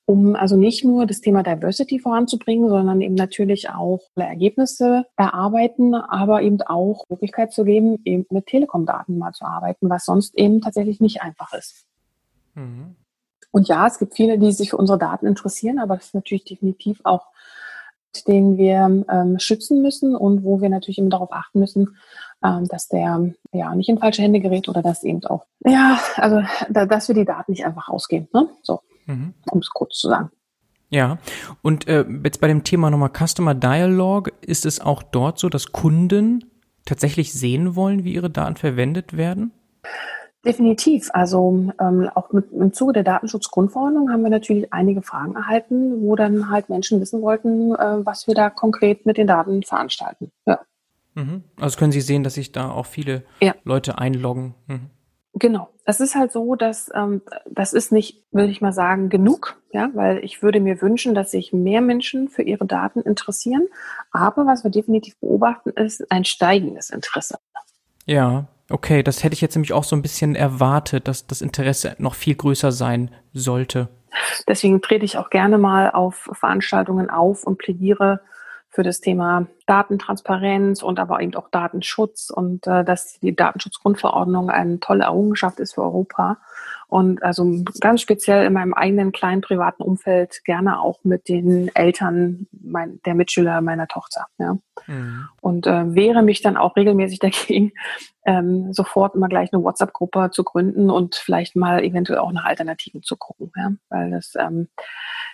[0.06, 6.42] um also nicht nur das Thema Diversity voranzubringen, sondern eben natürlich auch Ergebnisse erarbeiten, aber
[6.42, 11.02] eben auch Möglichkeit zu geben, eben mit Telekom-Daten mal zu arbeiten, was sonst eben tatsächlich
[11.02, 11.86] nicht einfach ist.
[12.56, 12.96] Mhm.
[13.52, 16.46] Und ja, es gibt viele, die sich für unsere Daten interessieren, aber das ist natürlich
[16.46, 17.28] definitiv auch
[18.28, 21.98] den wir ähm, schützen müssen und wo wir natürlich eben darauf achten müssen,
[22.44, 26.42] ähm, dass der ja nicht in falsche Hände gerät oder dass eben auch, ja, also
[26.70, 28.50] da, dass wir die Daten nicht einfach rausgeben, ne?
[28.62, 29.34] So, mhm.
[29.52, 30.32] um es kurz zu sagen.
[30.90, 31.20] Ja,
[31.62, 35.72] und äh, jetzt bei dem Thema nochmal Customer Dialog, ist es auch dort so, dass
[35.72, 36.46] Kunden
[36.86, 39.52] tatsächlich sehen wollen, wie ihre Daten verwendet werden?
[40.46, 41.10] Definitiv.
[41.14, 46.16] Also ähm, auch mit, im Zuge der Datenschutzgrundverordnung haben wir natürlich einige Fragen erhalten, wo
[46.16, 50.32] dann halt Menschen wissen wollten, äh, was wir da konkret mit den Daten veranstalten.
[50.46, 50.60] Ja.
[51.16, 51.44] Mhm.
[51.60, 53.54] Also können Sie sehen, dass sich da auch viele ja.
[53.66, 54.56] Leute einloggen.
[54.68, 54.90] Mhm.
[55.34, 55.70] Genau.
[55.86, 59.90] Es ist halt so, dass ähm, das ist nicht, würde ich mal sagen, genug, ja,
[59.94, 63.68] weil ich würde mir wünschen, dass sich mehr Menschen für ihre Daten interessieren.
[64.12, 67.40] Aber was wir definitiv beobachten, ist ein steigendes Interesse.
[68.06, 71.96] Ja, okay, das hätte ich jetzt nämlich auch so ein bisschen erwartet, dass das Interesse
[71.98, 73.90] noch viel größer sein sollte.
[74.48, 78.22] Deswegen trete ich auch gerne mal auf Veranstaltungen auf und plädiere
[78.70, 84.80] für das Thema Datentransparenz und aber eben auch Datenschutz und äh, dass die Datenschutzgrundverordnung eine
[84.80, 86.38] tolle Errungenschaft ist für Europa.
[86.90, 92.48] Und also ganz speziell in meinem eigenen kleinen privaten Umfeld gerne auch mit den Eltern
[92.52, 94.26] mein, der Mitschüler meiner Tochter.
[94.40, 94.58] Ja.
[94.88, 95.30] Mhm.
[95.40, 97.74] Und äh, wehre mich dann auch regelmäßig dagegen,
[98.26, 103.04] ähm, sofort immer gleich eine WhatsApp-Gruppe zu gründen und vielleicht mal eventuell auch nach Alternativen
[103.04, 103.52] zu gucken.
[103.56, 103.72] Ja.
[103.90, 104.68] Weil das ähm,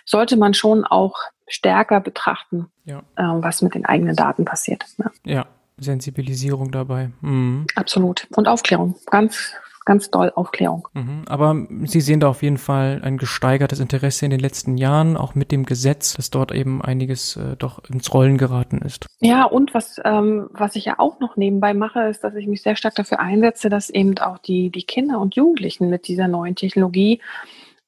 [0.04, 1.16] sollte man schon auch
[1.48, 2.98] stärker betrachten, ja.
[3.16, 4.84] äh, was mit den eigenen Daten passiert.
[4.98, 5.46] Ja, ja
[5.78, 7.10] Sensibilisierung dabei.
[7.20, 7.66] Mhm.
[7.74, 8.26] Absolut.
[8.36, 8.94] Und Aufklärung.
[9.06, 9.54] Ganz,
[9.86, 10.88] ganz doll Aufklärung.
[10.92, 11.22] Mhm.
[11.26, 15.34] Aber Sie sehen da auf jeden Fall ein gesteigertes Interesse in den letzten Jahren, auch
[15.34, 19.06] mit dem Gesetz, dass dort eben einiges äh, doch ins Rollen geraten ist.
[19.20, 22.60] Ja, und was, ähm, was ich ja auch noch nebenbei mache, ist, dass ich mich
[22.62, 26.56] sehr stark dafür einsetze, dass eben auch die, die Kinder und Jugendlichen mit dieser neuen
[26.56, 27.22] Technologie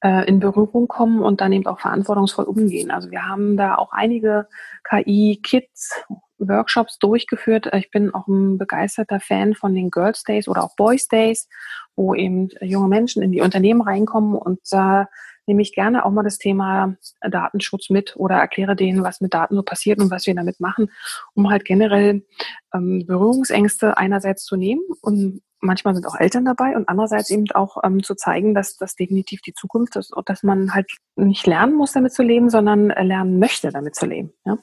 [0.00, 2.92] äh, in Berührung kommen und dann eben auch verantwortungsvoll umgehen.
[2.92, 4.46] Also wir haben da auch einige
[4.88, 6.04] KI-Kids
[6.38, 7.70] Workshops durchgeführt.
[7.74, 11.48] Ich bin auch ein begeisterter Fan von den Girls Days oder auch Boys Days,
[11.96, 15.06] wo eben junge Menschen in die Unternehmen reinkommen und da äh,
[15.48, 19.56] nehme ich gerne auch mal das Thema Datenschutz mit oder erkläre denen, was mit Daten
[19.56, 20.92] so passiert und was wir damit machen,
[21.34, 22.24] um halt generell
[22.72, 27.78] ähm, Berührungsängste einerseits zu nehmen und manchmal sind auch Eltern dabei und andererseits eben auch
[27.82, 31.74] ähm, zu zeigen, dass das definitiv die Zukunft ist und dass man halt nicht lernen
[31.74, 34.32] muss, damit zu leben, sondern lernen möchte, damit zu leben.
[34.44, 34.58] Ja?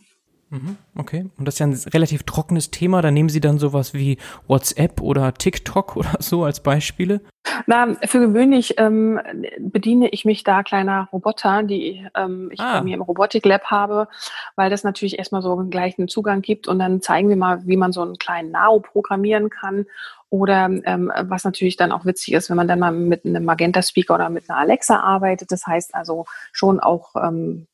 [0.49, 1.29] Mhm, okay.
[1.37, 3.01] Und das ist ja ein relativ trockenes Thema.
[3.01, 7.21] Da nehmen Sie dann sowas wie WhatsApp oder TikTok oder so als Beispiele?
[7.67, 9.19] Na, für gewöhnlich ähm,
[9.59, 12.77] bediene ich mich da kleiner Roboter, die ähm, ich ah.
[12.79, 14.07] bei mir im Robotik-Lab habe,
[14.55, 17.77] weil das natürlich erstmal so einen gleichen Zugang gibt und dann zeigen wir mal, wie
[17.77, 19.85] man so einen kleinen Nao programmieren kann
[20.29, 24.15] oder ähm, was natürlich dann auch witzig ist, wenn man dann mal mit einem Magenta-Speaker
[24.15, 25.51] oder mit einer Alexa arbeitet.
[25.51, 27.67] Das heißt also schon auch ähm,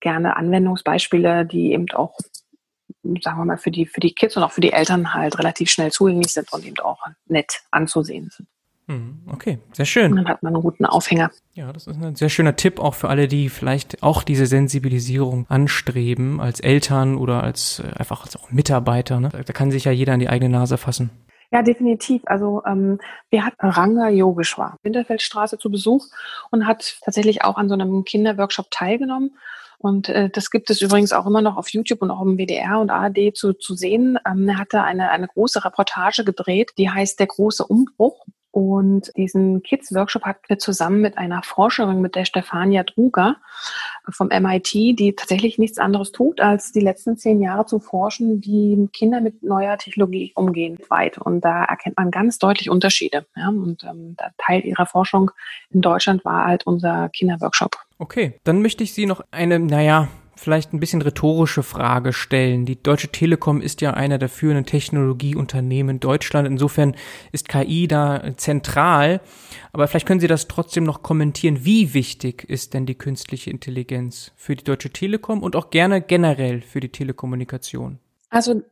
[0.00, 2.18] gerne Anwendungsbeispiele, die eben auch,
[3.20, 5.70] sagen wir mal, für die, für die Kids und auch für die Eltern halt relativ
[5.70, 8.48] schnell zugänglich sind und eben auch nett anzusehen sind.
[8.88, 10.12] Mhm, okay, sehr schön.
[10.12, 11.30] Und dann hat man einen guten Aufhänger.
[11.52, 15.44] Ja, das ist ein sehr schöner Tipp auch für alle, die vielleicht auch diese Sensibilisierung
[15.50, 19.20] anstreben, als Eltern oder als äh, einfach als auch Mitarbeiter.
[19.20, 19.28] Ne?
[19.28, 21.10] Da kann sich ja jeder an die eigene Nase fassen.
[21.50, 22.22] Ja, definitiv.
[22.26, 22.98] Also ähm,
[23.30, 26.06] wir hatten Ranga Yogeshwar, Winterfeldstraße zu Besuch
[26.50, 29.36] und hat tatsächlich auch an so einem Kinderworkshop teilgenommen.
[29.78, 32.80] Und äh, das gibt es übrigens auch immer noch auf YouTube und auch im WDR
[32.80, 34.18] und ARD zu, zu sehen.
[34.26, 38.26] Ähm, er hatte eine, eine große Reportage gedreht, die heißt Der große Umbruch.
[38.50, 43.36] Und diesen Kids-Workshop hatten wir zusammen mit einer Forscherin, mit der Stefania Druger
[44.10, 48.88] vom MIT, die tatsächlich nichts anderes tut, als die letzten zehn Jahre zu forschen, wie
[48.92, 51.18] Kinder mit neuer Technologie umgehen weit.
[51.18, 53.26] Und da erkennt man ganz deutlich Unterschiede.
[53.36, 53.48] Ja?
[53.48, 55.30] Und ähm, Teil ihrer Forschung
[55.70, 57.76] in Deutschland war halt unser Kinderworkshop.
[57.98, 62.64] Okay, dann möchte ich Sie noch eine, naja, vielleicht ein bisschen rhetorische Frage stellen.
[62.64, 66.46] Die Deutsche Telekom ist ja einer der führenden Technologieunternehmen in Deutschland.
[66.46, 66.94] Insofern
[67.32, 69.20] ist KI da zentral.
[69.72, 71.64] Aber vielleicht können Sie das trotzdem noch kommentieren.
[71.64, 76.60] Wie wichtig ist denn die künstliche Intelligenz für die Deutsche Telekom und auch gerne generell
[76.60, 77.98] für die Telekommunikation?
[78.30, 78.62] Also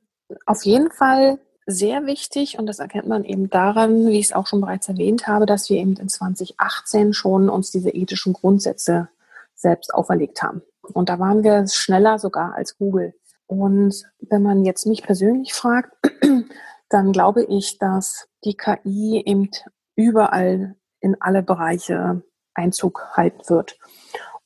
[0.46, 4.46] auf jeden Fall sehr wichtig und das erkennt man eben daran, wie ich es auch
[4.46, 9.08] schon bereits erwähnt habe, dass wir eben in 2018 schon uns diese ethischen Grundsätze
[9.56, 10.62] selbst auferlegt haben.
[10.92, 13.14] Und da waren wir schneller sogar als Google.
[13.46, 15.92] Und wenn man jetzt mich persönlich fragt,
[16.88, 19.50] dann glaube ich, dass die KI eben
[19.94, 22.22] überall in alle Bereiche
[22.54, 23.78] Einzug halten wird.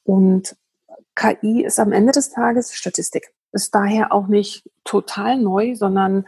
[0.04, 0.56] Und
[1.14, 3.32] KI ist am Ende des Tages Statistik.
[3.52, 6.26] Ist daher auch nicht total neu, sondern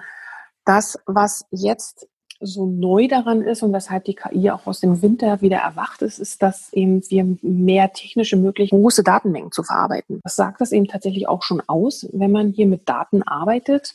[0.64, 2.08] das, was jetzt
[2.42, 6.18] so neu daran ist und weshalb die KI auch aus dem Winter wieder erwacht ist,
[6.18, 10.20] ist, dass eben wir mehr technische Möglichkeiten, große Datenmengen zu verarbeiten.
[10.24, 12.08] Das sagt das eben tatsächlich auch schon aus.
[12.12, 13.94] Wenn man hier mit Daten arbeitet,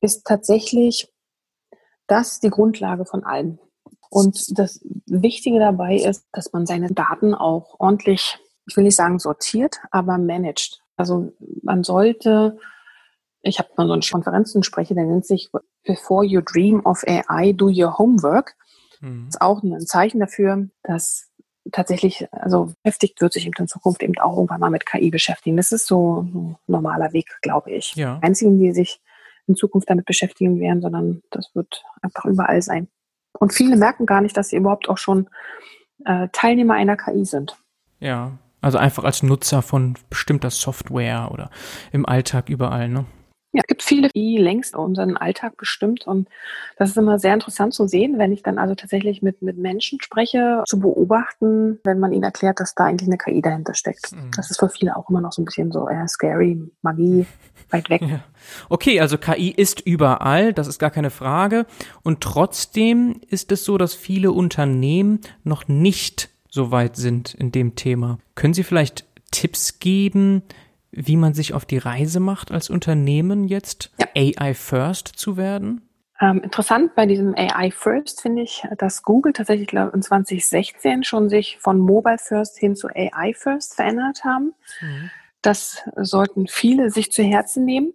[0.00, 1.08] ist tatsächlich
[2.06, 3.58] das die Grundlage von allem.
[4.10, 9.18] Und das Wichtige dabei ist, dass man seine Daten auch ordentlich ich will nicht sagen
[9.18, 10.80] sortiert, aber managed.
[10.96, 12.58] Also man sollte,
[13.44, 15.50] ich habe mal so eine Konferenzensprecher, der nennt sich
[15.84, 18.54] Before you dream of AI, do your homework.
[19.00, 19.26] Mhm.
[19.26, 21.30] Das ist auch ein Zeichen dafür, dass
[21.72, 25.56] tatsächlich, also beschäftigt wird sich in Zukunft eben auch irgendwann mal mit KI beschäftigen.
[25.56, 27.94] Das ist so ein normaler Weg, glaube ich.
[27.94, 28.18] Ja.
[28.22, 29.00] Einzigen, die sich
[29.46, 32.88] in Zukunft damit beschäftigen werden, sondern das wird einfach überall sein.
[33.38, 35.28] Und viele merken gar nicht, dass sie überhaupt auch schon
[36.04, 37.56] äh, Teilnehmer einer KI sind.
[38.00, 41.50] Ja, also einfach als Nutzer von bestimmter Software oder
[41.92, 43.04] im Alltag überall, ne?
[43.54, 46.28] Ja, es gibt viele, die längst unseren Alltag bestimmt und
[46.76, 50.00] das ist immer sehr interessant zu sehen, wenn ich dann also tatsächlich mit, mit Menschen
[50.02, 54.10] spreche, zu beobachten, wenn man ihnen erklärt, dass da eigentlich eine KI dahinter steckt.
[54.10, 54.32] Mhm.
[54.34, 57.26] Das ist für viele auch immer noch so ein bisschen so eher scary, Magie,
[57.70, 58.02] weit weg.
[58.02, 58.24] Ja.
[58.68, 61.64] Okay, also KI ist überall, das ist gar keine Frage
[62.02, 67.76] und trotzdem ist es so, dass viele Unternehmen noch nicht so weit sind in dem
[67.76, 68.18] Thema.
[68.34, 70.42] Können Sie vielleicht Tipps geben,
[70.96, 74.06] wie man sich auf die Reise macht als Unternehmen jetzt ja.
[74.14, 75.82] AI First zu werden?
[76.20, 81.28] Ähm, interessant bei diesem AI First finde ich, dass Google tatsächlich glaub, in 2016 schon
[81.28, 84.54] sich von Mobile First hin zu AI First verändert haben.
[84.80, 85.10] Mhm.
[85.42, 87.92] Das sollten viele sich zu Herzen nehmen.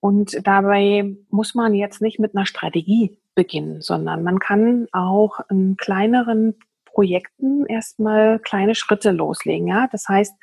[0.00, 5.76] Und dabei muss man jetzt nicht mit einer Strategie beginnen, sondern man kann auch in
[5.76, 9.66] kleineren Projekten erstmal kleine Schritte loslegen.
[9.66, 10.34] Ja, das heißt,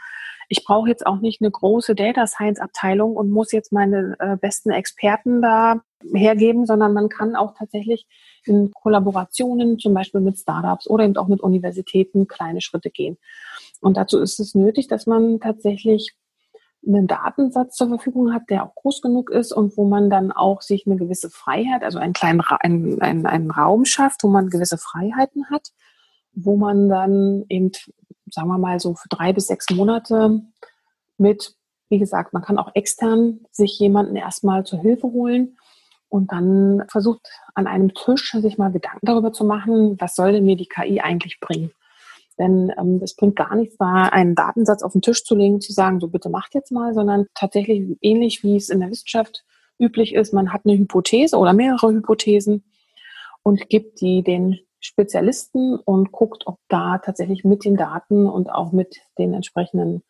[0.49, 4.37] ich brauche jetzt auch nicht eine große Data Science Abteilung und muss jetzt meine äh,
[4.37, 5.81] besten Experten da
[6.13, 8.07] hergeben, sondern man kann auch tatsächlich
[8.45, 13.17] in Kollaborationen, zum Beispiel mit Startups oder eben auch mit Universitäten, kleine Schritte gehen.
[13.81, 16.15] Und dazu ist es nötig, dass man tatsächlich
[16.85, 20.61] einen Datensatz zur Verfügung hat, der auch groß genug ist und wo man dann auch
[20.61, 24.49] sich eine gewisse Freiheit, also einen kleinen Ra einen, einen, einen Raum schafft, wo man
[24.49, 25.69] gewisse Freiheiten hat,
[26.33, 27.71] wo man dann eben
[28.31, 30.41] sagen wir mal so für drei bis sechs Monate
[31.17, 31.55] mit,
[31.89, 35.57] wie gesagt, man kann auch extern sich jemanden erstmal zur Hilfe holen
[36.09, 40.45] und dann versucht an einem Tisch sich mal Gedanken darüber zu machen, was soll denn
[40.45, 41.71] mir die KI eigentlich bringen?
[42.39, 45.71] Denn ähm, es bringt gar nichts, da einen Datensatz auf den Tisch zu legen, zu
[45.71, 49.43] sagen, so bitte macht jetzt mal, sondern tatsächlich ähnlich wie es in der Wissenschaft
[49.79, 52.63] üblich ist, man hat eine Hypothese oder mehrere Hypothesen
[53.43, 58.71] und gibt die den Spezialisten und guckt, ob da tatsächlich mit den Daten und auch
[58.71, 60.03] mit den entsprechenden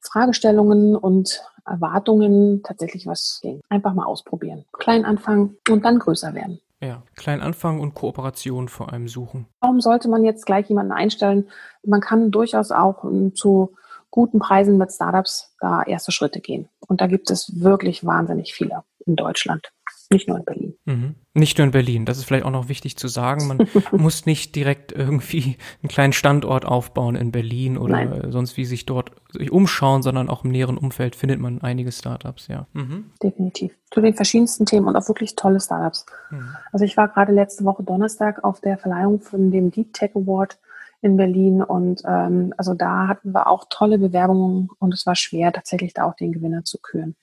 [0.00, 3.60] Fragestellungen und Erwartungen tatsächlich was ging.
[3.68, 4.64] Einfach mal ausprobieren.
[4.72, 6.60] Klein anfangen und dann größer werden.
[6.80, 9.46] Ja, klein anfangen und Kooperation vor allem suchen.
[9.60, 11.48] Warum sollte man jetzt gleich jemanden einstellen?
[11.82, 13.74] Man kann durchaus auch um, zu
[14.10, 16.68] guten Preisen mit Startups da erste Schritte gehen.
[16.86, 19.72] Und da gibt es wirklich wahnsinnig viele in Deutschland.
[20.10, 20.74] Nicht nur in Berlin.
[20.86, 21.14] Mhm.
[21.34, 22.06] Nicht nur in Berlin.
[22.06, 23.46] Das ist vielleicht auch noch wichtig zu sagen.
[23.46, 28.32] Man muss nicht direkt irgendwie einen kleinen Standort aufbauen in Berlin oder Nein.
[28.32, 32.48] sonst wie sich dort sich umschauen, sondern auch im näheren Umfeld findet man einige Startups,
[32.48, 32.66] ja.
[32.72, 33.10] Mhm.
[33.22, 33.72] Definitiv.
[33.90, 36.06] Zu den verschiedensten Themen und auch wirklich tolle Startups.
[36.30, 36.56] Mhm.
[36.72, 40.58] Also ich war gerade letzte Woche Donnerstag auf der Verleihung von dem Deep Tech Award
[41.02, 45.52] in Berlin und ähm, also da hatten wir auch tolle Bewerbungen und es war schwer,
[45.52, 47.14] tatsächlich da auch den Gewinner zu küren.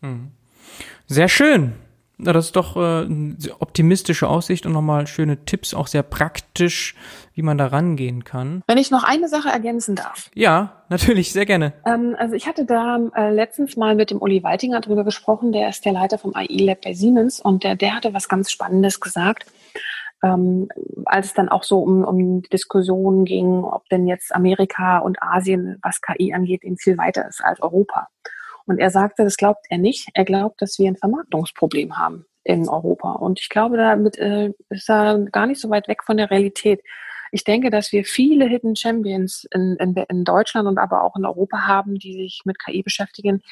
[0.00, 0.30] Mhm.
[1.06, 1.74] Sehr schön.
[2.24, 6.94] Na, das ist doch äh, eine optimistische Aussicht und nochmal schöne Tipps, auch sehr praktisch,
[7.34, 8.62] wie man da rangehen kann.
[8.68, 10.30] Wenn ich noch eine Sache ergänzen darf.
[10.32, 11.72] Ja, natürlich, sehr gerne.
[11.84, 15.68] Ähm, also ich hatte da äh, letztens mal mit dem Uli Waltinger drüber gesprochen, der
[15.68, 19.00] ist der Leiter vom AI Lab bei Siemens und der, der hatte was ganz Spannendes
[19.00, 19.46] gesagt.
[20.22, 20.68] Ähm,
[21.04, 25.78] als es dann auch so um, um Diskussionen ging, ob denn jetzt Amerika und Asien,
[25.82, 28.06] was KI angeht, eben viel weiter ist als Europa.
[28.66, 30.08] Und er sagte, das glaubt er nicht.
[30.14, 33.12] Er glaubt, dass wir ein Vermarktungsproblem haben in Europa.
[33.12, 36.82] Und ich glaube, damit äh, ist er gar nicht so weit weg von der Realität.
[37.30, 41.24] Ich denke, dass wir viele Hidden Champions in, in, in Deutschland und aber auch in
[41.24, 43.42] Europa haben, die sich mit KI beschäftigen.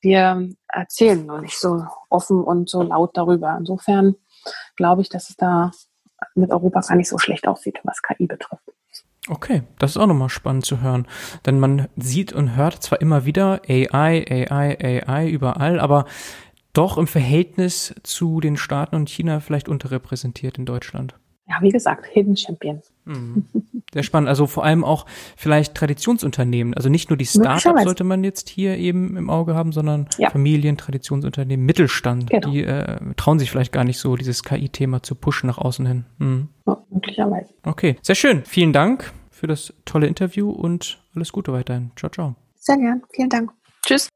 [0.00, 3.54] Wir erzählen noch nicht so offen und so laut darüber.
[3.58, 4.14] Insofern
[4.76, 5.72] glaube ich, dass es da
[6.34, 8.64] mit Europa gar nicht so schlecht aussieht, was KI betrifft.
[9.28, 11.06] Okay, das ist auch nochmal spannend zu hören.
[11.44, 16.06] Denn man sieht und hört zwar immer wieder AI, AI, AI überall, aber
[16.72, 21.14] doch im Verhältnis zu den Staaten und China vielleicht unterrepräsentiert in Deutschland.
[21.48, 22.92] Ja, wie gesagt, Hidden Champions.
[23.06, 23.44] Mhm.
[23.92, 24.28] Sehr spannend.
[24.28, 26.74] Also vor allem auch vielleicht Traditionsunternehmen.
[26.74, 30.28] Also nicht nur die Startups sollte man jetzt hier eben im Auge haben, sondern ja.
[30.28, 32.28] Familien, Traditionsunternehmen, Mittelstand.
[32.28, 32.50] Genau.
[32.50, 36.04] Die äh, trauen sich vielleicht gar nicht so, dieses KI-Thema zu pushen nach außen hin.
[36.18, 36.48] Mhm.
[36.66, 37.54] Ja, möglicherweise.
[37.64, 38.44] Okay, sehr schön.
[38.44, 41.92] Vielen Dank für das tolle Interview und alles Gute weiterhin.
[41.96, 42.34] Ciao, ciao.
[42.56, 43.02] Sehr gern.
[43.10, 43.52] Vielen Dank.
[43.86, 44.07] Tschüss.